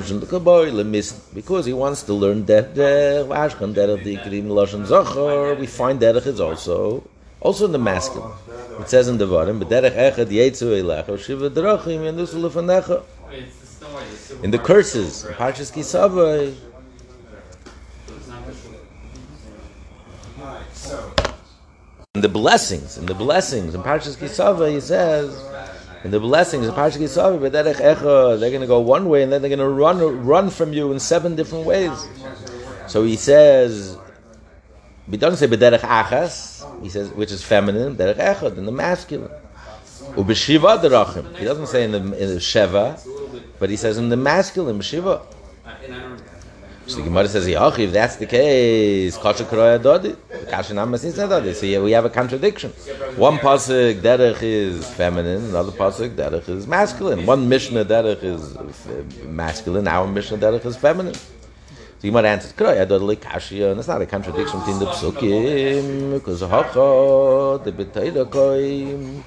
because 1.33 1.65
he 1.67 1.73
wants 1.73 2.01
to 2.03 2.13
learn 2.13 2.45
that 2.45 2.73
Ashkan, 2.73 2.75
that 2.75 3.27
vashkan 3.27 3.73
derech 3.75 4.03
dikrim 4.03 4.47
lashon 4.47 4.85
zachar. 4.85 5.55
We 5.59 5.67
find 5.67 5.99
derech 5.99 6.25
is 6.25 6.39
also 6.39 7.03
also 7.39 7.65
in 7.65 7.71
the 7.71 7.77
masculine. 7.77 8.31
It 8.79 8.89
says 8.89 9.07
in 9.09 9.17
the 9.17 9.27
Varim, 9.27 9.61
"B'derech 9.61 9.95
echad 9.95 10.27
yetzu 10.27 10.81
elecha 10.81 11.19
shiva 11.19 11.49
derachim 11.51 12.01
yanusu 12.01 12.39
lefanecha." 12.49 13.03
In 14.43 14.49
the 14.49 14.57
curses, 14.57 15.25
Parshas 15.31 15.71
Ki 15.71 15.83
Savo, 15.83 16.53
in 22.15 22.21
the 22.21 22.29
blessings, 22.29 22.97
in 22.97 23.05
the 23.05 23.13
blessings, 23.13 23.75
in 23.75 23.83
Parshas 23.83 24.17
Ki 24.17 24.27
Savo, 24.27 24.65
he 24.65 24.79
says, 24.79 25.50
in 26.03 26.11
the 26.11 26.19
blessings 26.19 26.67
in 26.67 26.73
Parshas 26.73 26.97
Ki 26.97 27.07
Savo, 27.07 27.37
"B'derech 27.37 27.75
echad," 27.75 28.39
they're 28.39 28.49
going 28.49 28.61
to 28.61 28.67
go 28.67 28.79
one 28.79 29.07
way, 29.09 29.23
and 29.23 29.31
then 29.31 29.41
they're 29.41 29.49
going 29.49 29.59
to 29.59 29.67
run 29.69 30.25
run 30.25 30.49
from 30.49 30.73
you 30.73 30.91
in 30.91 30.99
seven 30.99 31.35
different 31.35 31.65
ways. 31.65 31.91
So 32.87 33.03
he 33.03 33.15
says, 33.15 33.97
he 35.09 35.17
doesn't 35.17 35.37
say 35.37 35.55
"B'derech 35.55 35.79
achas," 35.79 36.81
he 36.81 36.89
says, 36.89 37.09
which 37.11 37.31
is 37.31 37.43
feminine, 37.43 37.95
"Derech 37.95 38.17
echad," 38.17 38.57
in 38.57 38.65
the 38.65 38.71
masculine. 38.71 39.31
Ubeshiva 40.15 40.81
derachim. 40.81 41.37
He 41.37 41.45
doesn't 41.45 41.67
say 41.67 41.83
in 41.83 41.91
the, 41.91 41.99
in 41.99 42.29
the 42.29 42.39
sheva, 42.41 42.99
but 43.59 43.69
he 43.69 43.77
says 43.77 43.97
in 43.97 44.09
the 44.09 44.17
masculine, 44.17 44.79
Beshiva. 44.79 45.21
So 46.91 46.97
the 46.97 47.03
Gemara 47.03 47.29
says, 47.29 47.47
"Yach, 47.47 47.79
if 47.79 47.93
that's 47.93 48.17
the 48.17 48.25
case, 48.25 49.17
kasha 49.17 49.45
kroya 49.45 49.79
dodi, 49.79 50.13
kasha 50.49 50.73
namasin 50.73 51.13
dodi." 51.13 51.53
So 51.55 51.83
we 51.85 51.91
have 51.93 52.03
a 52.03 52.09
contradiction. 52.09 52.71
One 53.15 53.37
pasuk 53.37 54.01
derech 54.01 54.43
is 54.43 54.85
feminine, 54.95 55.45
another 55.45 55.71
pasuk 55.71 56.17
derech 56.17 56.49
is 56.49 56.67
masculine. 56.67 57.25
One 57.25 57.47
mishnah 57.47 57.85
derech 57.85 58.21
is 58.23 58.57
uh, 58.57 59.03
masculine, 59.23 59.87
our 59.87 60.05
mishnah 60.05 60.37
derech 60.37 60.65
is 60.65 60.75
feminine. 60.75 61.13
So 61.15 62.01
you 62.01 62.11
might 62.11 62.25
answer, 62.25 62.53
"Kroya 62.53 62.85
dodi 62.85 63.21
kasha," 63.21 63.69
and 63.69 63.79
it's 63.79 63.87
not 63.87 64.01
a 64.01 64.05
contradiction 64.05 64.59
between 64.59 64.79
the 64.79 64.87
psukim 64.87 66.11
because 66.11 66.41
hacha 66.41 67.61
the 67.63 67.71
b'tayda 67.71 68.25
koim. 68.25 69.23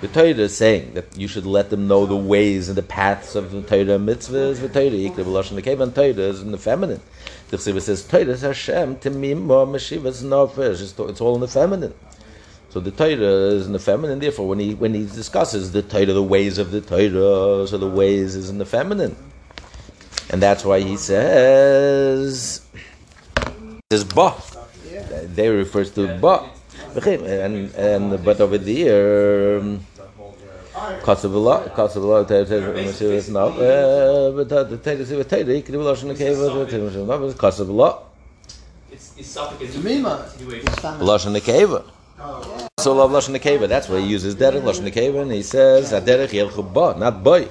The 0.00 0.08
Torah 0.08 0.28
is 0.28 0.56
saying 0.56 0.94
that 0.94 1.14
you 1.18 1.28
should 1.28 1.44
let 1.44 1.68
them 1.68 1.86
know 1.86 2.06
the 2.06 2.16
ways 2.16 2.68
and 2.68 2.78
the 2.78 2.82
paths 2.82 3.34
of 3.34 3.50
the 3.52 3.60
Torah 3.60 3.98
mitzvahs. 3.98 4.60
The 4.60 4.68
Torah, 4.70 4.90
Yikra 4.90 5.24
B'Lashon 5.24 5.60
Nekev, 5.60 5.80
and 5.82 5.94
Torah 5.94 6.08
is 6.08 6.40
in 6.40 6.52
the 6.52 6.58
feminine. 6.58 7.02
The 7.48 7.58
Chsiva 7.58 7.82
says, 7.82 8.02
Torah 8.08 8.22
is 8.22 8.40
Hashem, 8.40 8.96
Temimo, 8.96 9.66
Meshivas, 9.68 10.22
Nofesh. 10.22 10.80
It's 11.10 11.20
all 11.20 11.34
in 11.34 11.42
the 11.42 11.48
feminine. 11.48 11.92
So 12.70 12.80
the 12.80 12.90
Torah 12.92 13.10
is 13.10 13.66
in 13.66 13.74
the 13.74 13.78
feminine. 13.78 14.20
Therefore, 14.20 14.48
when 14.48 14.58
he 14.60 14.74
when 14.74 14.94
he 14.94 15.04
discusses 15.04 15.72
the 15.72 15.82
Torah, 15.82 16.06
the 16.06 16.22
ways 16.22 16.56
of 16.56 16.70
the 16.70 16.80
Torah, 16.80 17.66
so 17.66 17.76
the 17.76 17.86
ways 17.86 18.36
is 18.36 18.48
in 18.48 18.58
the 18.58 18.64
feminine, 18.64 19.16
and 20.30 20.40
that's 20.40 20.64
why 20.64 20.78
he 20.80 20.96
says, 20.96 22.62
"says 23.90 24.04
ba." 24.04 24.34
They 25.34 25.48
refers 25.48 25.90
to 25.94 26.16
ba, 26.18 26.48
and 27.04 27.74
and 27.74 28.24
but 28.24 28.40
over 28.40 28.56
there. 28.56 29.60
Um, 30.80 30.94
Kasabala, 31.00 31.70
Kasabala, 31.74 32.24
Mesiris 32.26 33.28
Nav, 33.28 33.54
but 34.34 34.48
the 34.48 34.78
Teda 34.78 35.04
Siva 35.04 35.24
Teda, 35.24 35.54
he 35.54 35.60
could 35.60 35.72
do 35.72 35.80
Lashon 35.80 36.10
Nekeva, 36.10 37.34
Kasabala, 37.34 38.02
Jamima. 38.88 40.24
Lashon 40.98 41.32
Nekeva. 41.38 41.84
So 42.78 42.94
love 42.94 43.10
Lashon 43.10 43.36
Nekeva, 43.38 43.68
that's 43.68 43.90
why 43.90 44.00
he 44.00 44.06
uses 44.06 44.34
Derech, 44.36 44.62
Lashon 44.62 44.90
Nekeva, 44.90 45.20
and 45.20 45.32
he 45.32 45.42
says, 45.42 45.92
Derech 45.92 46.30
Yelchu 46.30 46.72
Ba, 46.72 46.98
not 46.98 47.22
Boy. 47.22 47.46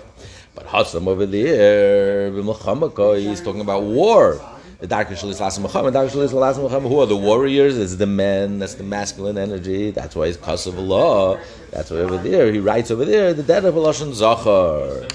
But 0.55 0.65
Hassam 0.65 1.07
over 1.07 1.27
there, 1.27 2.31
B'Mechamaka, 2.31 3.19
he's 3.19 3.41
talking 3.41 3.61
about 3.61 3.83
war. 3.83 4.41
The 4.79 4.87
Darkar 4.87 5.11
Shalis 5.11 5.41
Lasim 5.41 5.63
Muhammad, 5.63 5.93
Darkar 5.93 6.09
Shalis 6.09 6.31
Lasim 6.31 6.61
Muhammad, 6.61 6.89
who 6.89 7.01
are 7.01 7.05
the 7.05 7.17
warriors? 7.17 7.77
It's 7.77 7.95
the 7.97 8.05
men, 8.05 8.59
that's 8.59 8.75
the 8.75 8.83
masculine 8.83 9.37
energy, 9.37 9.91
that's 9.91 10.15
why 10.15 10.27
he's 10.27 10.37
Kasav 10.37 10.77
Allah. 10.77 11.37
That's 11.71 11.91
why 11.91 11.97
over 11.97 12.17
there, 12.17 12.49
he 12.49 12.59
writes 12.59 12.89
over 12.89 13.03
there, 13.03 13.33
the 13.33 13.43
Derech 13.43 13.73
Lashon 13.73 14.13
Zachar. 14.13 15.05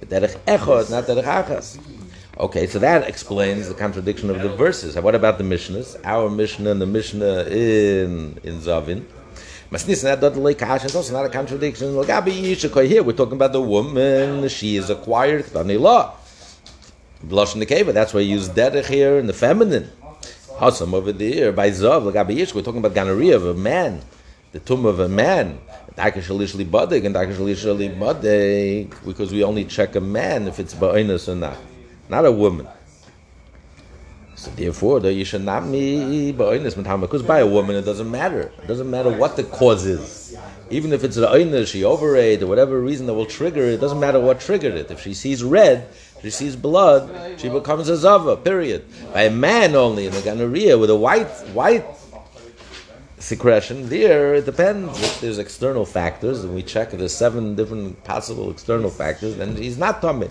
The 0.00 0.06
Derech 0.06 0.38
Echot, 0.46 0.90
not 0.90 1.04
Derech 1.04 1.24
Achas. 1.24 1.78
Okay, 2.38 2.66
so 2.66 2.78
that 2.78 3.06
explains 3.06 3.68
the 3.68 3.74
contradiction 3.74 4.30
of 4.30 4.40
the 4.40 4.48
verses. 4.48 4.96
What 4.96 5.14
about 5.14 5.36
the 5.36 5.44
Mishnahs? 5.44 6.00
Our 6.04 6.30
Mishnah 6.30 6.70
and 6.70 6.80
the 6.80 6.86
Mishnah 6.86 7.42
in, 7.50 8.38
in 8.42 8.60
Zavin. 8.60 9.04
Masnis 9.70 10.02
that 10.04 10.22
dot 10.22 10.36
like 10.36 10.58
kash 10.58 10.86
is 10.86 10.96
also 10.96 11.12
not 11.12 11.26
a 11.26 11.28
contradiction. 11.28 11.92
Here 11.92 13.02
we're 13.02 13.12
talking 13.12 13.34
about 13.34 13.52
the 13.52 13.60
woman. 13.60 14.48
She 14.48 14.76
is 14.76 14.88
acquired 14.88 15.54
law. 15.54 16.14
Blush 17.22 17.54
in 17.54 17.60
the 17.60 17.66
cave. 17.66 17.86
That's 17.92 18.12
why 18.12 18.20
you 18.20 18.34
use 18.34 18.48
derech 18.48 18.86
here 18.86 19.18
in 19.18 19.26
the 19.26 19.32
feminine. 19.32 19.90
Hasam 20.58 20.92
over 20.92 21.12
there 21.12 21.52
by 21.52 21.70
zav. 21.70 22.04
We're 22.04 22.62
talking 22.62 22.78
about 22.78 22.94
gonorrhea 22.94 23.36
of 23.36 23.46
a 23.46 23.54
man, 23.54 24.02
the 24.52 24.60
tomb 24.60 24.84
of 24.86 24.98
a 25.00 25.08
man. 25.08 25.60
Because 29.04 29.32
we 29.32 29.44
only 29.44 29.64
check 29.64 29.94
a 29.94 30.00
man 30.00 30.48
if 30.48 30.58
it's 30.58 30.74
ba'inus 30.74 31.28
or 31.28 31.36
not, 31.36 31.56
not 32.08 32.24
a 32.24 32.32
woman. 32.32 32.66
So 34.34 34.50
therefore, 34.52 35.00
the 35.00 35.10
be 35.10 36.32
ba'inus 36.32 37.00
because 37.00 37.22
by 37.22 37.38
a 37.40 37.46
woman 37.46 37.76
it 37.76 37.82
doesn't 37.82 38.10
matter. 38.10 38.50
It 38.62 38.66
doesn't 38.66 38.90
matter 38.90 39.10
what 39.10 39.36
the 39.36 39.44
cause 39.44 39.84
is. 39.84 40.36
Even 40.70 40.92
if 40.92 41.04
it's 41.04 41.18
oinus, 41.18 41.68
she 41.68 41.84
overate 41.84 42.42
or 42.42 42.46
whatever 42.46 42.80
reason 42.80 43.06
that 43.06 43.14
will 43.14 43.26
trigger 43.26 43.62
it, 43.64 43.74
it 43.74 43.80
doesn't 43.80 44.00
matter 44.00 44.18
what 44.18 44.40
triggered 44.40 44.74
it. 44.74 44.90
If 44.90 45.00
she 45.02 45.12
sees 45.12 45.44
red, 45.44 45.86
she 46.22 46.30
sees 46.30 46.56
blood, 46.56 47.38
she 47.38 47.48
becomes 47.48 47.88
a 47.88 47.96
zava. 47.96 48.36
Period. 48.36 48.84
By 49.12 49.24
a 49.24 49.30
man 49.30 49.74
only 49.74 50.06
in 50.06 50.12
the 50.12 50.22
gonorrhea 50.22 50.78
with 50.78 50.90
a 50.90 50.96
white 50.96 51.28
white 51.52 51.84
secretion, 53.22 53.88
there 53.88 54.34
it 54.34 54.44
depends. 54.44 55.00
If 55.00 55.20
there's 55.20 55.38
external 55.38 55.84
factors, 55.84 56.44
and 56.44 56.54
we 56.54 56.62
check 56.62 56.90
there's 56.90 57.14
seven 57.14 57.54
different 57.54 58.02
possible 58.04 58.50
external 58.50 58.90
factors, 58.90 59.36
then 59.36 59.56
he's 59.56 59.78
not 59.78 60.02
tummy. 60.02 60.28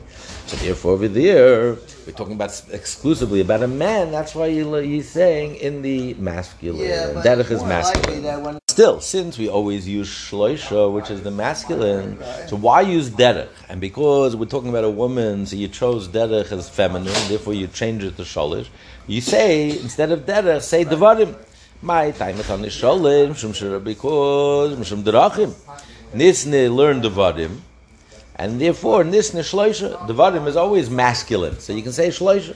So 0.47 0.57
therefore, 0.57 0.93
over 0.93 1.07
there, 1.07 1.77
we're 2.05 2.13
talking 2.15 2.33
about 2.33 2.61
exclusively 2.71 3.41
about 3.41 3.63
a 3.63 3.67
man. 3.67 4.11
That's 4.11 4.35
why 4.35 4.47
you, 4.47 4.73
he's 4.75 5.09
saying 5.09 5.55
in 5.55 5.81
the 5.81 6.13
masculine. 6.15 6.81
Yeah, 6.81 7.13
but 7.13 7.25
Derech 7.25 7.49
is 7.51 7.63
masculine. 7.63 8.43
when 8.43 8.59
Still, 8.71 9.01
since 9.01 9.37
we 9.37 9.49
always 9.49 9.85
use 9.85 10.07
shloisha, 10.07 10.93
which 10.93 11.11
is 11.11 11.23
the 11.23 11.29
masculine, 11.31 12.17
so 12.47 12.55
why 12.55 12.79
use 12.79 13.09
derech? 13.09 13.49
And 13.67 13.81
because 13.81 14.33
we're 14.33 14.45
talking 14.45 14.69
about 14.69 14.85
a 14.85 14.89
woman, 14.89 15.45
so 15.45 15.57
you 15.57 15.67
chose 15.67 16.07
derech 16.07 16.53
as 16.53 16.69
feminine, 16.69 17.13
therefore 17.27 17.53
you 17.53 17.67
change 17.67 18.01
it 18.05 18.15
to 18.15 18.23
sholish. 18.23 18.67
You 19.07 19.19
say 19.19 19.71
instead 19.71 20.11
of 20.13 20.21
derech, 20.21 20.61
say 20.61 20.85
devarim. 20.85 21.35
My 21.83 22.11
time 22.11 22.37
is 22.37 22.47
on 22.51 22.61
the 22.61 22.67
sholim, 22.67 23.35
shum 23.35 23.53
shira 23.53 23.79
because 23.79 24.77
mishum 24.77 25.01
derachim. 25.01 25.51
Nisne 26.13 26.69
learn 26.75 27.01
devarim, 27.01 27.57
and 28.35 28.61
therefore 28.61 29.03
nisne 29.03 29.39
shloisha. 29.39 29.97
Devarim 30.07 30.45
is 30.45 30.55
always 30.55 30.91
masculine, 30.91 31.59
so 31.59 31.73
you 31.73 31.81
can 31.81 31.91
say 31.91 32.09
shloisha. 32.09 32.55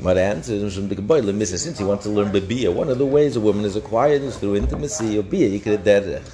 What 0.00 0.16
answers 0.16 0.74
from 0.74 0.88
the 0.88 0.96
Gebäude, 0.96 1.36
Mrs. 1.36 1.58
Since 1.58 1.78
he 1.78 1.84
wants 1.84 2.04
to 2.04 2.10
learn 2.10 2.32
Bia, 2.32 2.70
one 2.70 2.88
of 2.88 2.96
the 2.96 3.04
ways 3.04 3.36
a 3.36 3.40
woman 3.40 3.66
is 3.66 3.76
acquired 3.76 4.22
is 4.22 4.38
through 4.38 4.56
intimacy 4.56 5.18
or 5.18 5.22
Bia. 5.22 5.46
You 5.48 5.60
could 5.60 5.84
derech. 5.84 6.24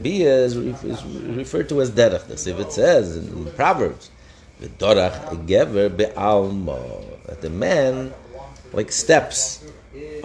Bia 0.00 0.38
is, 0.38 0.56
is 0.56 1.04
referred 1.04 1.68
to 1.68 1.82
as 1.82 1.90
derech. 1.90 2.26
That's 2.28 2.46
if 2.46 2.58
it 2.58 2.72
says 2.72 3.18
in, 3.18 3.28
in 3.28 3.52
Proverbs, 3.52 4.10
"V'dorach 4.62 5.46
gever 5.46 5.94
be'almo," 5.94 7.04
that 7.26 7.42
the 7.42 7.50
man 7.50 8.14
like 8.72 8.90
steps 8.90 9.65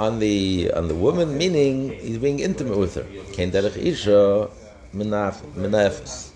on 0.01 0.17
the 0.17 0.71
on 0.73 0.87
the 0.87 0.95
woman, 0.95 1.37
meaning 1.37 1.91
he's 1.91 2.17
being 2.17 2.39
intimate 2.39 2.77
with 2.77 2.95
her. 2.95 3.05
Ken 3.33 3.51
derech 3.51 3.77
isha 3.77 4.49
minafis. 4.95 6.31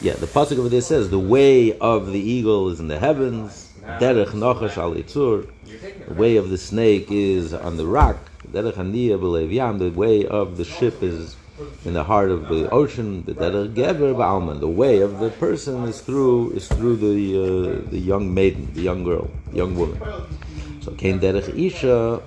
Yeah, 0.00 0.14
the 0.14 0.26
pasuk 0.26 0.58
over 0.58 0.70
there 0.70 0.80
says 0.80 1.10
the 1.10 1.18
way 1.18 1.76
of 1.78 2.12
the 2.14 2.20
eagle 2.36 2.70
is 2.70 2.80
in 2.80 2.88
the 2.88 2.98
heavens. 2.98 3.72
Derech 4.00 4.34
al 4.42 4.94
yitzur. 4.94 5.46
The 6.08 6.14
way 6.14 6.36
of 6.36 6.48
the 6.48 6.58
snake 6.58 7.08
is 7.10 7.52
on 7.52 7.76
the 7.76 7.86
rock. 7.86 8.16
Derech 8.50 9.52
yam. 9.52 9.78
The 9.78 9.90
way 9.90 10.26
of 10.26 10.56
the 10.56 10.64
ship 10.64 11.02
is 11.02 11.36
in 11.84 11.92
the 11.92 12.04
heart 12.04 12.30
of 12.30 12.48
the 12.48 12.68
ocean. 12.70 13.24
The 13.24 13.34
derech 13.34 13.74
ba'alman. 13.74 14.60
The 14.60 14.74
way 14.82 15.00
of 15.00 15.18
the 15.18 15.30
person 15.30 15.84
is 15.84 16.00
through 16.00 16.52
is 16.52 16.66
through 16.68 16.96
the 16.96 17.16
uh, 17.44 17.90
the 17.90 17.98
young 17.98 18.32
maiden, 18.32 18.70
the 18.72 18.82
young 18.82 19.04
girl, 19.04 19.30
young 19.52 19.76
woman. 19.76 20.00
So 20.86 20.92
kain 20.92 21.18
derech 21.18 21.50
isha 21.50 22.22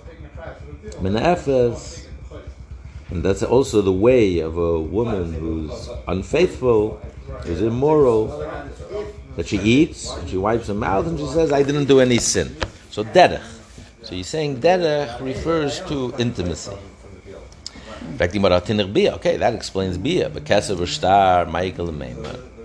min 0.99 1.13
efes. 1.13 2.07
And 3.09 3.23
that's 3.23 3.41
also 3.41 3.81
the 3.81 3.93
way 3.93 4.39
of 4.39 4.57
a 4.57 4.77
woman 4.81 5.31
who's 5.33 5.89
unfaithful, 6.09 7.01
who's 7.45 7.61
immoral, 7.61 8.27
that 9.37 9.47
she 9.47 9.57
eats, 9.59 10.11
and 10.11 10.29
she 10.29 10.35
wipes 10.35 10.67
her 10.67 10.73
mouth, 10.73 11.07
and 11.07 11.17
she 11.17 11.25
says, 11.27 11.53
I 11.53 11.63
didn't 11.63 11.85
do 11.85 12.01
any 12.01 12.17
sin. 12.17 12.55
So 12.91 13.05
derech. 13.05 13.41
So 14.03 14.13
he's 14.13 14.27
saying 14.27 14.59
derech 14.59 15.21
refers 15.21 15.79
to 15.87 16.13
intimacy. 16.19 16.75
In 18.01 18.17
fact. 18.17 18.35
Okay, 18.35 19.37
that 19.37 19.53
explains 19.55 19.97
bia. 19.97 20.29
But 20.29 20.43
kesev 20.43 20.85
shtar, 20.85 21.45
Michael 21.45 21.87
and 21.89 22.01
Meimah. 22.01 22.58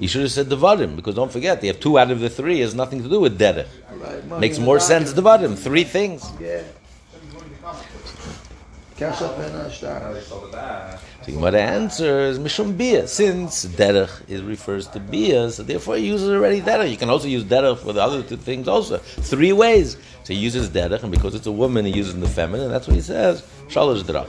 He 0.00 0.06
should 0.06 0.22
have 0.22 0.32
said 0.32 0.46
devarim 0.46 0.96
because 0.96 1.14
don't 1.14 1.32
forget 1.32 1.60
they 1.60 1.68
have 1.68 1.80
two 1.80 1.98
out 1.98 2.10
of 2.10 2.20
the 2.20 2.30
three 2.30 2.60
has 2.60 2.74
nothing 2.74 3.02
to 3.02 3.08
do 3.08 3.20
with 3.20 3.38
derech. 3.38 3.68
Right. 3.92 4.40
Makes 4.40 4.58
more 4.58 4.80
sense 4.80 5.12
devarim. 5.12 5.56
Three 5.56 5.84
things. 5.84 6.30
Yeah. 6.40 6.62
Kesef 8.96 9.38
and 9.40 9.70
Ashtar. 9.70 10.98
So 11.24 11.32
Gemara 11.32 11.62
answers 11.62 12.38
mishum 12.38 12.76
bia. 12.76 13.08
Since 13.08 13.66
derech 13.66 14.28
is 14.28 14.42
refers 14.42 14.86
to 14.88 15.00
bia, 15.00 15.50
so 15.50 15.62
therefore 15.62 15.96
he 15.96 16.06
uses 16.06 16.28
already 16.28 16.60
derech. 16.60 16.90
You 16.90 16.96
can 16.96 17.10
also 17.10 17.26
use 17.26 17.44
derech 17.44 17.78
for 17.78 17.92
the 17.92 18.02
other 18.02 18.22
two 18.22 18.36
things 18.36 18.68
also. 18.68 18.98
Three 18.98 19.52
ways. 19.52 19.96
So 20.22 20.32
he 20.32 20.38
uses 20.38 20.70
derech, 20.70 21.02
and 21.02 21.10
because 21.10 21.34
it's 21.34 21.46
a 21.46 21.52
woman, 21.52 21.84
he 21.86 21.92
uses 21.92 22.14
the 22.18 22.28
feminine. 22.28 22.70
That's 22.70 22.86
what 22.86 22.94
he 22.94 23.02
says. 23.02 23.42
Shalosh 23.68 24.02
derech. 24.02 24.28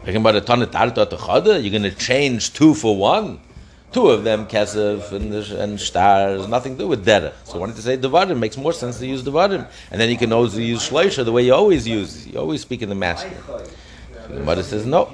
Talking 0.00 0.16
about 0.16 0.34
a 0.34 0.40
ton 0.40 0.62
of 0.62 0.70
tarta 0.72 1.62
you're 1.62 1.70
going 1.70 1.82
to 1.84 1.96
change 1.96 2.52
two 2.52 2.74
for 2.74 2.96
one. 2.96 3.38
Two 3.92 4.08
of 4.08 4.24
them, 4.24 4.46
kesef 4.46 5.12
and, 5.12 5.34
and 5.34 5.78
stars, 5.78 6.48
nothing 6.48 6.76
to 6.76 6.84
do 6.84 6.88
with 6.88 7.04
derech. 7.04 7.34
So 7.44 7.58
wanted 7.58 7.76
to 7.76 7.82
say 7.82 7.98
devarim 7.98 8.38
makes 8.38 8.56
more 8.56 8.72
sense 8.72 8.98
to 8.98 9.06
use 9.06 9.22
devarim, 9.22 9.68
and 9.90 10.00
then 10.00 10.08
you 10.08 10.16
can 10.16 10.32
also 10.32 10.58
use 10.58 10.88
shleisha 10.88 11.24
the 11.24 11.32
way 11.32 11.44
you 11.44 11.54
always 11.54 11.86
use. 11.86 12.26
You 12.26 12.38
always 12.38 12.62
speak 12.62 12.80
in 12.80 12.88
the 12.88 12.94
masculine. 12.94 13.42
So 13.46 14.28
the 14.28 14.40
mother 14.40 14.62
says 14.62 14.86
no. 14.86 15.12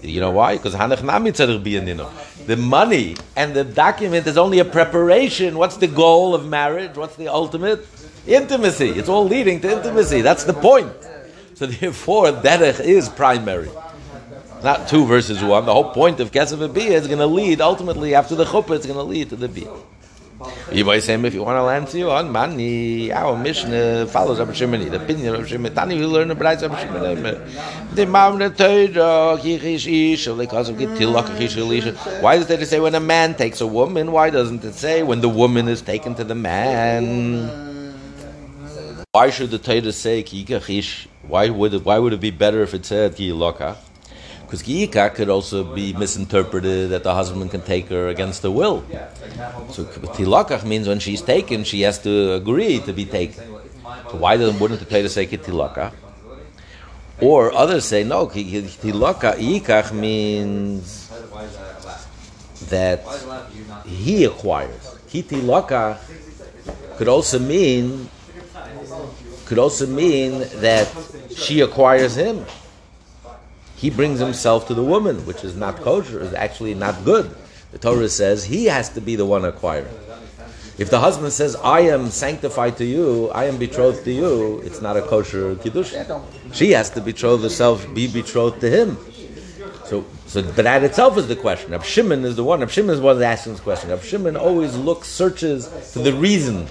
You 0.00 0.20
know 0.20 0.30
why? 0.30 0.56
Because 0.56 0.74
hanach 0.74 1.02
nami. 1.02 1.30
The 1.32 2.56
money 2.56 3.16
and 3.36 3.54
the 3.54 3.64
document 3.64 4.26
is 4.26 4.38
only 4.38 4.58
a 4.58 4.64
preparation. 4.64 5.58
What's 5.58 5.76
the 5.76 5.86
goal 5.86 6.34
of 6.34 6.46
marriage? 6.46 6.96
What's 6.96 7.16
the 7.16 7.28
ultimate? 7.28 7.86
Intimacy. 8.26 8.90
It's 8.90 9.08
all 9.08 9.26
leading 9.26 9.60
to 9.60 9.70
intimacy. 9.70 10.22
That's 10.22 10.44
the 10.44 10.54
point. 10.54 10.92
So 11.54 11.66
therefore, 11.66 12.32
derech 12.32 12.80
is 12.80 13.08
primary. 13.08 13.68
Not 14.64 14.88
two 14.88 15.04
versus 15.04 15.44
one. 15.44 15.66
The 15.66 15.74
whole 15.74 15.90
point 15.90 16.20
of 16.20 16.32
Kesef 16.32 16.72
Bia 16.72 16.92
is 16.92 17.06
going 17.06 17.18
to 17.18 17.26
lead, 17.26 17.60
ultimately, 17.60 18.14
after 18.14 18.34
the 18.34 18.46
Chuppah, 18.46 18.76
it's 18.76 18.86
going 18.86 18.96
to 18.96 19.02
lead 19.02 19.28
to 19.28 19.36
the 19.36 19.46
Bia. 19.46 19.70
You 20.72 20.86
might 20.86 21.00
say, 21.00 21.14
if 21.14 21.34
you 21.34 21.42
want 21.42 21.58
to 21.58 21.68
answer 21.68 21.98
you 21.98 22.10
on 22.10 22.32
Mani, 22.32 23.12
our 23.12 23.36
Mishnah 23.36 24.06
follows 24.06 24.38
Rabbi 24.38 24.52
Shimoni, 24.52 24.90
the 24.90 25.02
opinion 25.02 25.34
of 25.34 25.52
Rabbi. 25.52 25.68
Tani, 25.68 25.98
we 25.98 26.06
learn 26.06 26.28
the 26.28 26.34
B'rais 26.34 26.62
Rabbi 26.62 26.82
Shimoni. 26.82 27.94
The 27.94 28.06
Teira, 28.06 29.38
Chichish 29.38 30.14
Isha, 30.14 30.34
because 30.34 30.70
of 30.70 30.76
Chichish 30.76 31.78
Isha. 31.78 32.22
Why 32.22 32.38
does 32.38 32.50
it 32.50 32.66
say 32.66 32.80
when 32.80 32.94
a 32.94 33.00
man 33.00 33.34
takes 33.34 33.60
a 33.60 33.66
woman? 33.66 34.12
Why 34.12 34.30
doesn't 34.30 34.64
it 34.64 34.74
say 34.74 35.02
when 35.02 35.20
the 35.20 35.28
woman 35.28 35.68
is 35.68 35.82
taken 35.82 36.14
to 36.14 36.24
the 36.24 36.34
man? 36.34 37.94
Why 39.12 39.28
should 39.28 39.50
the 39.50 39.58
Torah 39.58 39.92
say 39.92 40.22
Kikachish? 40.22 41.06
Why 41.28 41.50
would 41.50 41.74
it, 41.74 41.84
why 41.84 41.98
would 41.98 42.14
it 42.14 42.20
be 42.20 42.30
better 42.30 42.62
if 42.62 42.72
it 42.72 42.86
said 42.86 43.14
Kilaka? 43.14 43.76
Because 44.54 44.68
Giyika 44.68 45.12
could 45.12 45.28
also 45.28 45.64
be 45.64 45.92
misinterpreted 45.94 46.90
that 46.90 47.02
the 47.02 47.12
husband 47.12 47.50
can 47.50 47.60
take 47.60 47.88
her 47.88 48.06
against 48.06 48.44
her 48.44 48.52
will. 48.52 48.84
So 49.70 49.82
Tilakach 50.14 50.62
means 50.62 50.86
when 50.86 51.00
she's 51.00 51.22
taken, 51.22 51.64
she 51.64 51.80
has 51.80 51.98
to 52.02 52.34
agree 52.34 52.78
to 52.78 52.92
be 52.92 53.04
taken. 53.04 53.42
So 54.10 54.16
why 54.16 54.36
doesn't 54.36 54.60
wouldn't 54.60 54.78
the 54.78 54.86
Torah 54.86 55.08
say 55.08 55.26
Tilakach? 55.26 55.92
Or 57.20 57.52
others 57.52 57.84
say 57.84 58.04
no, 58.04 58.28
Tilakach 58.28 59.92
means 59.92 61.08
that 62.68 63.02
he 63.86 64.24
acquires. 64.24 64.98
Kitilakach 65.08 65.98
could 66.96 67.08
also 67.08 67.40
mean 67.40 68.08
could 69.46 69.58
also 69.58 69.88
mean 69.88 70.46
that 70.60 70.86
she 71.34 71.60
acquires 71.60 72.14
him 72.14 72.46
he 73.76 73.90
brings 73.90 74.20
himself 74.20 74.66
to 74.68 74.74
the 74.74 74.84
woman, 74.84 75.26
which 75.26 75.44
is 75.44 75.56
not 75.56 75.76
kosher, 75.80 76.20
is 76.20 76.32
actually 76.34 76.74
not 76.74 77.04
good. 77.04 77.34
The 77.72 77.78
Torah 77.78 78.08
says 78.08 78.44
he 78.44 78.66
has 78.66 78.88
to 78.90 79.00
be 79.00 79.16
the 79.16 79.26
one 79.26 79.44
acquiring. 79.44 79.92
If 80.76 80.90
the 80.90 80.98
husband 80.98 81.32
says, 81.32 81.54
I 81.56 81.80
am 81.80 82.10
sanctified 82.10 82.76
to 82.78 82.84
you, 82.84 83.28
I 83.30 83.44
am 83.44 83.58
betrothed 83.58 84.04
to 84.04 84.12
you, 84.12 84.60
it's 84.64 84.80
not 84.80 84.96
a 84.96 85.02
kosher 85.02 85.54
kiddush. 85.56 85.94
She 86.52 86.72
has 86.72 86.90
to 86.90 87.00
betroth 87.00 87.42
herself, 87.42 87.86
be 87.94 88.08
betrothed 88.08 88.60
to 88.60 88.70
him. 88.70 88.98
So, 89.84 90.04
so 90.26 90.42
but 90.42 90.64
that 90.64 90.82
itself 90.82 91.16
is 91.16 91.28
the 91.28 91.36
question. 91.36 91.70
Rab 91.72 91.84
Shimon 91.84 92.24
is 92.24 92.34
the 92.34 92.42
one. 92.42 92.60
Rab 92.60 92.70
Shimon 92.70 92.94
is 92.94 93.00
one 93.00 93.22
asking 93.22 93.52
this 93.52 93.60
question. 93.60 93.90
Rab 93.90 94.02
Shimon 94.02 94.36
always 94.36 94.76
looks, 94.76 95.08
searches 95.08 95.68
for 95.92 96.00
the 96.00 96.12
reason, 96.12 96.66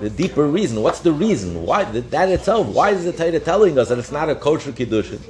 the 0.00 0.10
deeper 0.10 0.46
reason. 0.46 0.82
What's 0.82 1.00
the 1.00 1.12
reason? 1.12 1.62
Why 1.62 1.84
that 1.84 2.28
itself? 2.28 2.66
Why 2.68 2.90
is 2.90 3.04
the 3.04 3.12
Torah 3.12 3.40
telling 3.40 3.78
us 3.78 3.88
that 3.88 3.98
it's 3.98 4.12
not 4.12 4.28
a 4.28 4.34
kosher 4.34 4.72
kiddushin? 4.72 5.20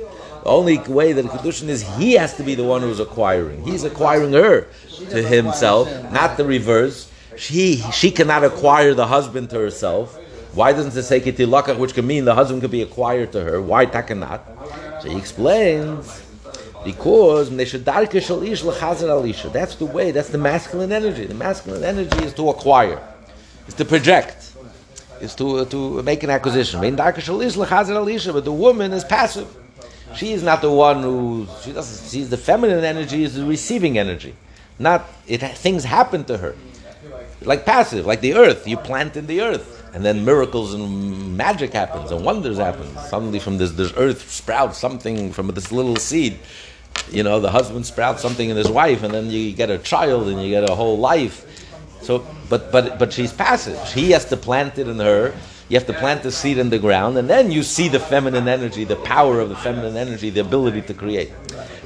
The 0.47 0.53
only 0.53 0.79
way 0.79 1.13
that 1.13 1.25
a 1.25 1.29
Kedushin 1.29 1.69
is 1.69 1.83
he 1.97 2.13
has 2.13 2.37
to 2.37 2.45
be 2.45 2.55
the 2.55 2.63
one 2.63 2.81
who's 2.81 3.01
acquiring. 3.01 3.65
He's 3.65 3.83
acquiring 3.83 4.33
her 4.33 4.69
to 5.11 5.23
himself, 5.23 5.89
not 6.13 6.37
the 6.37 6.45
reverse. 6.45 7.11
She 7.37 7.83
she 7.93 8.11
cannot 8.11 8.45
acquire 8.45 8.95
the 8.95 9.07
husband 9.07 9.51
to 9.51 9.59
herself. 9.59 10.17
Why 10.55 10.73
doesn't 10.73 10.97
it 10.97 11.03
say 11.03 11.21
kitilakach, 11.21 11.79
which 11.79 11.95
can 11.95 12.07
mean 12.07 12.25
the 12.25 12.35
husband 12.35 12.63
could 12.63 12.71
be 12.71 12.83
acquired 12.83 13.33
to 13.33 13.43
her? 13.43 13.61
Why 13.61 13.87
takanat? 13.87 14.41
So 15.03 15.11
he 15.11 15.19
explains 15.19 16.23
because 16.87 17.51
that's 17.51 17.73
the 19.75 19.91
way. 19.93 20.11
That's 20.13 20.29
the 20.29 20.39
masculine 20.39 20.93
energy. 20.93 21.27
The 21.27 21.35
masculine 21.35 21.83
energy 21.83 22.25
is 22.25 22.33
to 22.35 22.49
acquire, 22.51 23.03
is 23.69 23.75
to 23.75 23.85
project, 23.85 24.53
is 25.21 25.35
to 25.35 25.59
uh, 25.59 25.65
to 25.67 26.03
make 26.03 26.23
an 26.23 26.31
acquisition. 26.31 26.81
But 26.81 26.97
the 28.45 28.53
woman 28.53 28.93
is 28.93 29.05
passive. 29.05 29.49
She 30.15 30.33
is 30.33 30.43
not 30.43 30.63
the 30.63 30.71
one 30.71 31.03
who 31.03 31.47
she 31.63 31.73
doesn't. 31.73 32.11
She's 32.11 32.31
the 32.31 32.37
feminine 32.37 32.85
energy 32.85 33.25
is 33.25 33.35
the 33.35 33.45
receiving 33.45 33.99
energy, 33.99 34.35
not 34.79 35.05
it. 35.27 35.43
Things 35.43 35.85
happen 35.85 36.25
to 36.25 36.39
her, 36.39 36.55
like 37.43 37.67
passive, 37.67 38.07
like 38.07 38.21
the 38.21 38.35
earth. 38.35 38.67
You 38.67 38.77
plant 38.77 39.17
in 39.17 39.27
the 39.27 39.43
earth, 39.43 39.85
and 39.93 40.05
then 40.05 40.25
miracles 40.25 40.75
and 40.75 41.37
magic 41.37 41.73
happens 41.73 42.11
and 42.13 42.25
wonders 42.25 42.59
happen. 42.59 42.87
Suddenly, 43.09 43.41
from 43.41 43.59
this 43.59 43.73
this 43.73 43.93
earth 43.97 44.31
sprouts 44.31 44.79
something 44.79 45.33
from 45.33 45.49
this 45.49 45.73
little 45.73 45.97
seed. 45.97 46.39
You 47.11 47.23
know, 47.23 47.41
the 47.41 47.51
husband 47.51 47.85
sprouts 47.85 48.23
something 48.23 48.49
in 48.49 48.57
his 48.57 48.71
wife, 48.71 49.03
and 49.03 49.13
then 49.13 49.29
you 49.29 49.53
get 49.53 49.71
a 49.71 49.79
child, 49.79 50.29
and 50.29 50.41
you 50.41 50.49
get 50.49 50.69
a 50.69 50.75
whole 50.75 50.99
life. 50.99 51.45
So, 52.07 52.25
but 52.49 52.71
but 52.71 52.99
but 53.01 53.13
she's 53.13 53.33
passive. 53.33 53.79
He 53.93 54.13
has 54.13 54.25
to 54.27 54.37
plant 54.37 54.79
it 54.79 54.87
in 54.87 54.99
her 55.01 55.35
you 55.69 55.77
have 55.77 55.87
to 55.89 55.93
plant 55.93 56.23
the 56.23 56.31
seed 56.31 56.59
in 56.59 56.71
the 56.71 56.79
ground, 56.79 57.19
and 57.19 57.29
then 57.29 57.51
you 57.51 57.65
see 57.65 57.89
the 57.89 57.99
feminine 57.99 58.47
energy, 58.47 58.85
the 58.85 58.97
power 58.97 59.41
of 59.41 59.49
the 59.49 59.57
feminine 59.57 59.97
energy, 59.97 60.31
the 60.31 60.41
ability 60.41 60.83
to 60.83 60.95
create. 60.95 61.33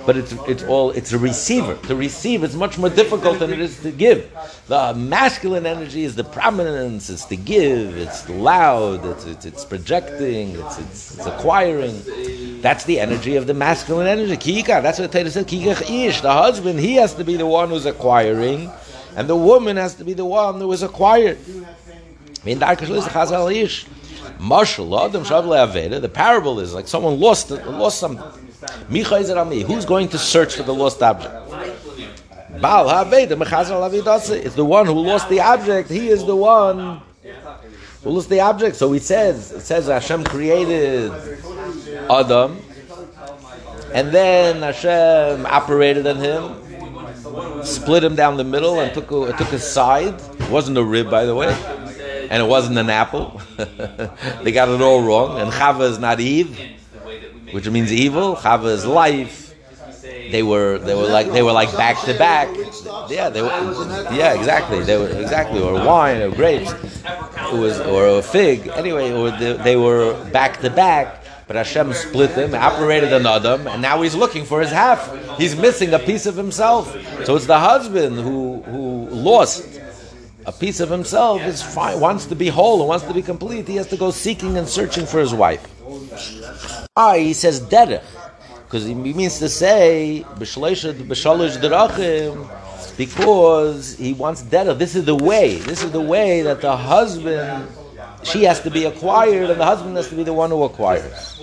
But 0.05 0.19
it's 0.19 0.33
it's 0.47 0.63
all 0.65 0.91
it's 0.91 1.13
a 1.13 1.19
receiver. 1.19 1.77
To 1.87 1.95
receive 1.95 2.45
is 2.45 2.55
much 2.55 2.77
more 2.77 2.91
difficult 2.91 3.39
than 3.39 3.53
it 3.53 3.61
is 3.61 3.81
to 3.81 3.91
give. 3.91 4.31
The 4.67 4.93
masculine 4.95 5.65
energy 5.65 6.05
is 6.05 6.15
the 6.15 6.25
prominence. 6.25 7.09
It's 7.09 7.25
to 7.27 7.37
give. 7.37 7.97
It's 7.97 8.29
loud. 8.29 9.05
It's 9.07 9.25
it's, 9.25 9.47
it's 9.47 9.65
projecting. 9.65 10.51
It's, 10.61 10.79
it's, 10.79 11.17
it's 11.17 11.27
acquiring. 11.27 12.61
That's 12.61 12.85
the 12.85 13.01
energy 13.01 13.37
of 13.37 13.47
the 13.47 13.55
masculine 13.55 14.07
energy. 14.07 14.37
Kika. 14.37 14.83
That's 14.83 14.99
what 14.99 15.13
Torah 15.13 15.31
said. 15.31 15.47
Kika 15.47 15.81
ish. 15.91 16.21
The 16.21 16.33
husband 16.33 16.81
he 16.81 16.97
has 16.97 17.15
to 17.15 17.25
be 17.25 17.37
the 17.37 17.47
one 17.47 17.71
who's 17.71 17.87
acquiring, 17.87 18.71
and 19.17 19.29
the 19.29 19.37
woman 19.37 19.77
has 19.77 19.95
to 19.97 20.05
be 20.05 20.15
the 20.15 20.25
one 20.25 20.61
who 20.61 20.73
is 20.73 20.83
acquired. 20.83 21.39
The 22.45 22.57
parable 26.13 26.61
is 26.61 26.75
like 26.75 26.89
someone 26.89 27.21
lost 27.21 27.51
lost 27.51 27.99
something. 27.99 28.25
Who's 28.91 29.85
going 29.85 30.09
to 30.09 30.19
search 30.19 30.57
for 30.57 30.63
the 30.63 30.75
lost 30.75 31.03
object? 31.03 31.35
It's 34.45 34.55
the 34.55 34.65
one 34.65 34.87
who 34.87 34.93
lost 34.93 35.29
the 35.29 35.41
object. 35.41 35.91
He 35.91 36.09
is 36.09 36.25
the 36.25 36.37
one 36.37 37.01
who 38.03 38.11
lost 38.11 38.29
the 38.29 38.41
object. 38.41 38.77
So 38.77 38.93
it 38.93 39.03
says, 39.03 39.53
it 39.53 39.61
says 39.61 39.87
Hashem 39.87 40.25
created 40.25 41.13
Adam, 42.11 42.59
and 43.93 44.11
then 44.11 44.63
Hashem 44.63 45.47
operated 45.47 46.07
on 46.07 46.17
him, 46.17 46.60
split 47.65 48.05
him 48.05 48.15
down 48.15 48.37
the 48.37 48.45
middle, 48.45 48.81
and 48.81 48.93
took 48.93 49.11
a, 49.11 49.33
took 49.37 49.49
his 49.49 49.65
side. 49.65 50.15
It 50.15 50.51
wasn't 50.51 50.79
a 50.79 50.85
rib, 50.85 51.11
by 51.11 51.25
the 51.25 51.35
way 51.35 51.55
and 52.31 52.41
it 52.41 52.47
wasn't 52.47 52.79
an 52.79 52.89
apple. 52.89 53.43
they 54.43 54.53
got 54.53 54.69
it 54.69 54.81
all 54.81 55.03
wrong. 55.03 55.41
And 55.41 55.51
Chava 55.51 55.91
is 55.91 55.99
not 55.99 56.21
Eve, 56.21 56.59
which 57.51 57.69
means 57.69 57.93
evil. 57.93 58.37
Chava 58.37 58.67
is 58.67 58.87
life. 58.87 59.53
they 60.31 60.45
were 60.45 60.79
they 60.79 60.95
were 60.95 61.09
like 61.09 61.31
they 61.33 61.43
were 61.43 61.53
like 61.53 61.73
back 61.77 62.01
to 62.05 62.17
back. 62.17 62.49
Yeah, 63.11 63.31
they 63.31 63.43
were. 63.43 63.49
Yeah, 64.15 64.35
exactly. 64.35 64.83
They 64.85 64.97
were 64.97 65.09
exactly 65.09 65.61
or 65.61 65.75
wine 65.75 66.23
or 66.23 66.31
grapes. 66.31 66.73
It 66.73 67.59
was 67.59 67.81
or 67.81 68.07
a 68.07 68.23
fig. 68.23 68.69
Anyway, 68.69 69.11
or 69.11 69.33
they, 69.33 69.55
they 69.55 69.77
were 69.77 70.15
back 70.31 70.61
to 70.61 70.71
back. 70.71 71.20
But 71.51 71.57
Hashem 71.57 71.93
split 71.95 72.31
him, 72.31 72.55
operated 72.55 73.13
an 73.13 73.27
Adam, 73.27 73.67
and 73.67 73.83
now 73.83 74.03
he's 74.03 74.15
looking 74.15 74.45
for 74.45 74.61
his 74.61 74.71
half. 74.71 75.01
He's 75.37 75.57
missing 75.57 75.93
a 75.93 75.99
piece 75.99 76.27
of 76.27 76.37
himself. 76.37 76.97
So 77.25 77.35
it's 77.35 77.47
the 77.47 77.59
husband 77.59 78.15
who 78.21 78.63
who 78.63 79.09
lost 79.09 79.67
a 80.47 80.53
piece 80.53 80.79
of 80.79 80.89
himself. 80.89 81.43
Is 81.43 81.65
wants 81.75 82.27
to 82.27 82.37
be 82.37 82.47
whole 82.47 82.87
wants 82.87 83.05
to 83.07 83.13
be 83.13 83.21
complete. 83.21 83.67
He 83.67 83.75
has 83.75 83.89
to 83.89 83.97
go 83.97 84.13
seeking 84.13 84.59
and 84.59 84.69
searching 84.69 85.07
for 85.07 85.19
his 85.19 85.35
wife. 85.35 85.67
Ah, 86.97 87.15
he 87.15 87.33
says 87.33 87.61
derech 87.61 88.05
because 88.67 88.85
he 88.85 88.95
means 88.95 89.41
to 89.41 89.49
say 89.49 90.25
because 92.97 93.97
he 93.97 94.13
wants 94.13 94.45
derech. 94.45 94.79
This 94.79 94.95
is 94.95 95.05
the 95.05 95.17
way. 95.17 95.57
This 95.57 95.83
is 95.83 95.91
the 95.91 96.01
way 96.01 96.43
that 96.43 96.61
the 96.61 96.77
husband 96.77 97.67
she 98.23 98.45
has 98.45 98.61
to 98.61 98.71
be 98.71 98.85
acquired 98.85 99.51
and 99.51 99.61
the 99.61 99.65
husband 99.65 99.97
has 99.97 100.09
to 100.09 100.15
be 100.15 100.23
the 100.23 100.33
one 100.33 100.51
who 100.51 100.63
acquires. 100.65 101.41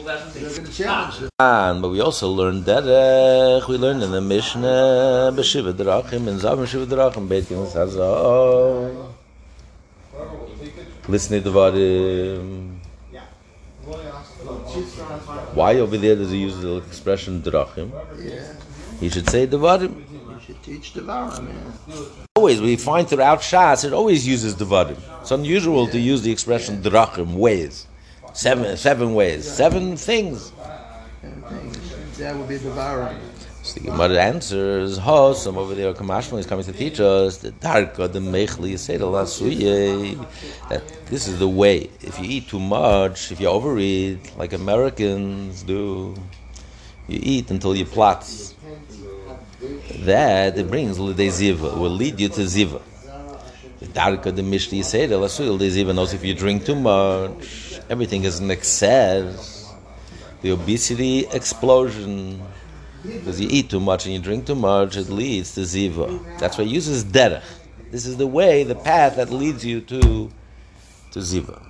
And 1.40 1.82
but 1.82 1.90
we 1.90 2.02
also 2.02 2.30
learned 2.30 2.66
derech. 2.66 3.68
We 3.68 3.78
learned 3.78 4.04
in 4.04 4.12
the 4.12 4.22
Mishnah 4.22 5.34
b'shiva 5.34 5.74
derachim 5.74 6.28
and 6.28 6.40
zav 6.40 6.70
to 6.70 6.86
the 6.86 6.98
Why 15.54 15.76
over 15.76 15.98
there 15.98 16.16
does 16.16 16.32
he 16.32 16.38
use 16.38 16.58
the 16.60 16.78
expression 16.78 17.42
derachim? 17.42 17.92
Yeah. 18.20 18.54
He 19.00 19.10
should 19.10 19.30
say 19.30 19.48
devarim. 19.48 20.04
You 20.38 20.44
should 20.46 20.62
teach 20.62 20.92
Vara, 20.92 21.42
man. 21.42 21.74
Always, 22.36 22.62
we 22.62 22.76
find 22.76 23.10
throughout 23.10 23.40
Shas, 23.40 23.84
it 23.84 23.92
always 23.92 24.28
uses 24.28 24.54
devarim. 24.54 25.00
It's 25.22 25.32
unusual 25.32 25.88
to 25.88 26.00
use 26.00 26.22
the 26.22 26.32
expression 26.32 26.84
drachim, 26.84 27.34
ways. 27.34 27.88
Seven, 28.34 28.78
seven 28.78 29.16
ways, 29.16 29.52
seven 29.52 29.98
things. 29.98 30.52
Everything. 31.24 31.72
That 32.20 32.36
would 32.36 32.48
be 32.48 32.58
Vara. 32.58 33.20
So 33.64 33.80
the 33.80 33.88
Gemara 33.88 34.22
answers, 34.22 35.00
Ho, 35.00 35.34
some 35.34 35.58
over 35.58 35.74
there, 35.74 35.92
Kamashmal 35.94 36.38
is 36.38 36.46
coming 36.46 36.66
to 36.66 36.72
teach 36.72 37.00
us, 37.00 37.38
the 37.38 37.52
darka, 37.54 38.12
the 38.12 38.20
mechli, 38.20 38.74
lasuye, 38.74 40.70
that 40.70 40.84
this 41.08 41.28
is 41.28 41.40
the 41.40 41.48
way. 41.48 41.90
If 42.02 42.20
you 42.20 42.26
eat 42.30 42.48
too 42.48 42.60
much, 42.60 43.32
if 43.32 43.42
you 43.42 43.48
overeat, 43.48 44.38
like 44.38 44.54
Americans 44.54 45.64
do, 45.64 46.16
you 47.08 47.20
eat 47.24 47.50
until 47.50 47.76
you 47.76 47.86
plot. 47.86 48.24
That 49.60 50.58
it 50.58 50.70
brings 50.70 50.98
lidei 51.00 51.30
ziva, 51.30 51.78
will 51.78 51.90
lead 51.90 52.20
you 52.20 52.30
to 52.30 52.42
ziva. 52.42 52.82
The 53.80 53.88
darka, 53.88 54.36
the 54.36 54.44
mishli, 54.44 54.80
yisera 54.80 55.18
lasuye, 55.20 55.58
lidei 55.58 55.72
ziva 55.72 55.96
knows 55.96 56.14
if 56.14 56.24
you 56.24 56.34
drink 56.36 56.66
too 56.66 56.76
much, 56.76 57.80
everything 57.90 58.24
is 58.24 58.40
an 58.40 58.52
excess. 58.52 59.74
The 60.42 60.52
obesity 60.52 61.26
explosion. 61.28 62.42
Because 63.04 63.40
you 63.40 63.48
eat 63.50 63.70
too 63.70 63.80
much 63.80 64.06
and 64.06 64.14
you 64.14 64.20
drink 64.20 64.46
too 64.46 64.56
much, 64.56 64.98
it 64.98 65.10
leads 65.10 65.56
to 65.56 65.62
ziva. 65.62 66.40
That's 66.40 66.58
why 66.58 66.66
uses 66.66 67.04
derech. 67.06 67.42
This 67.90 68.06
is 68.06 68.18
the 68.18 68.28
way, 68.28 68.64
the 68.64 68.76
path 68.76 69.16
that 69.16 69.32
leads 69.32 69.66
you 69.66 69.82
to 69.82 70.30
to 71.12 71.20
ziva. 71.20 71.62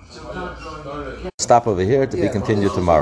Stop 1.39 1.67
over 1.67 1.83
here 1.83 2.05
to 2.07 2.17
be 2.17 2.27
continued 2.27 2.73
tomorrow. 2.73 2.95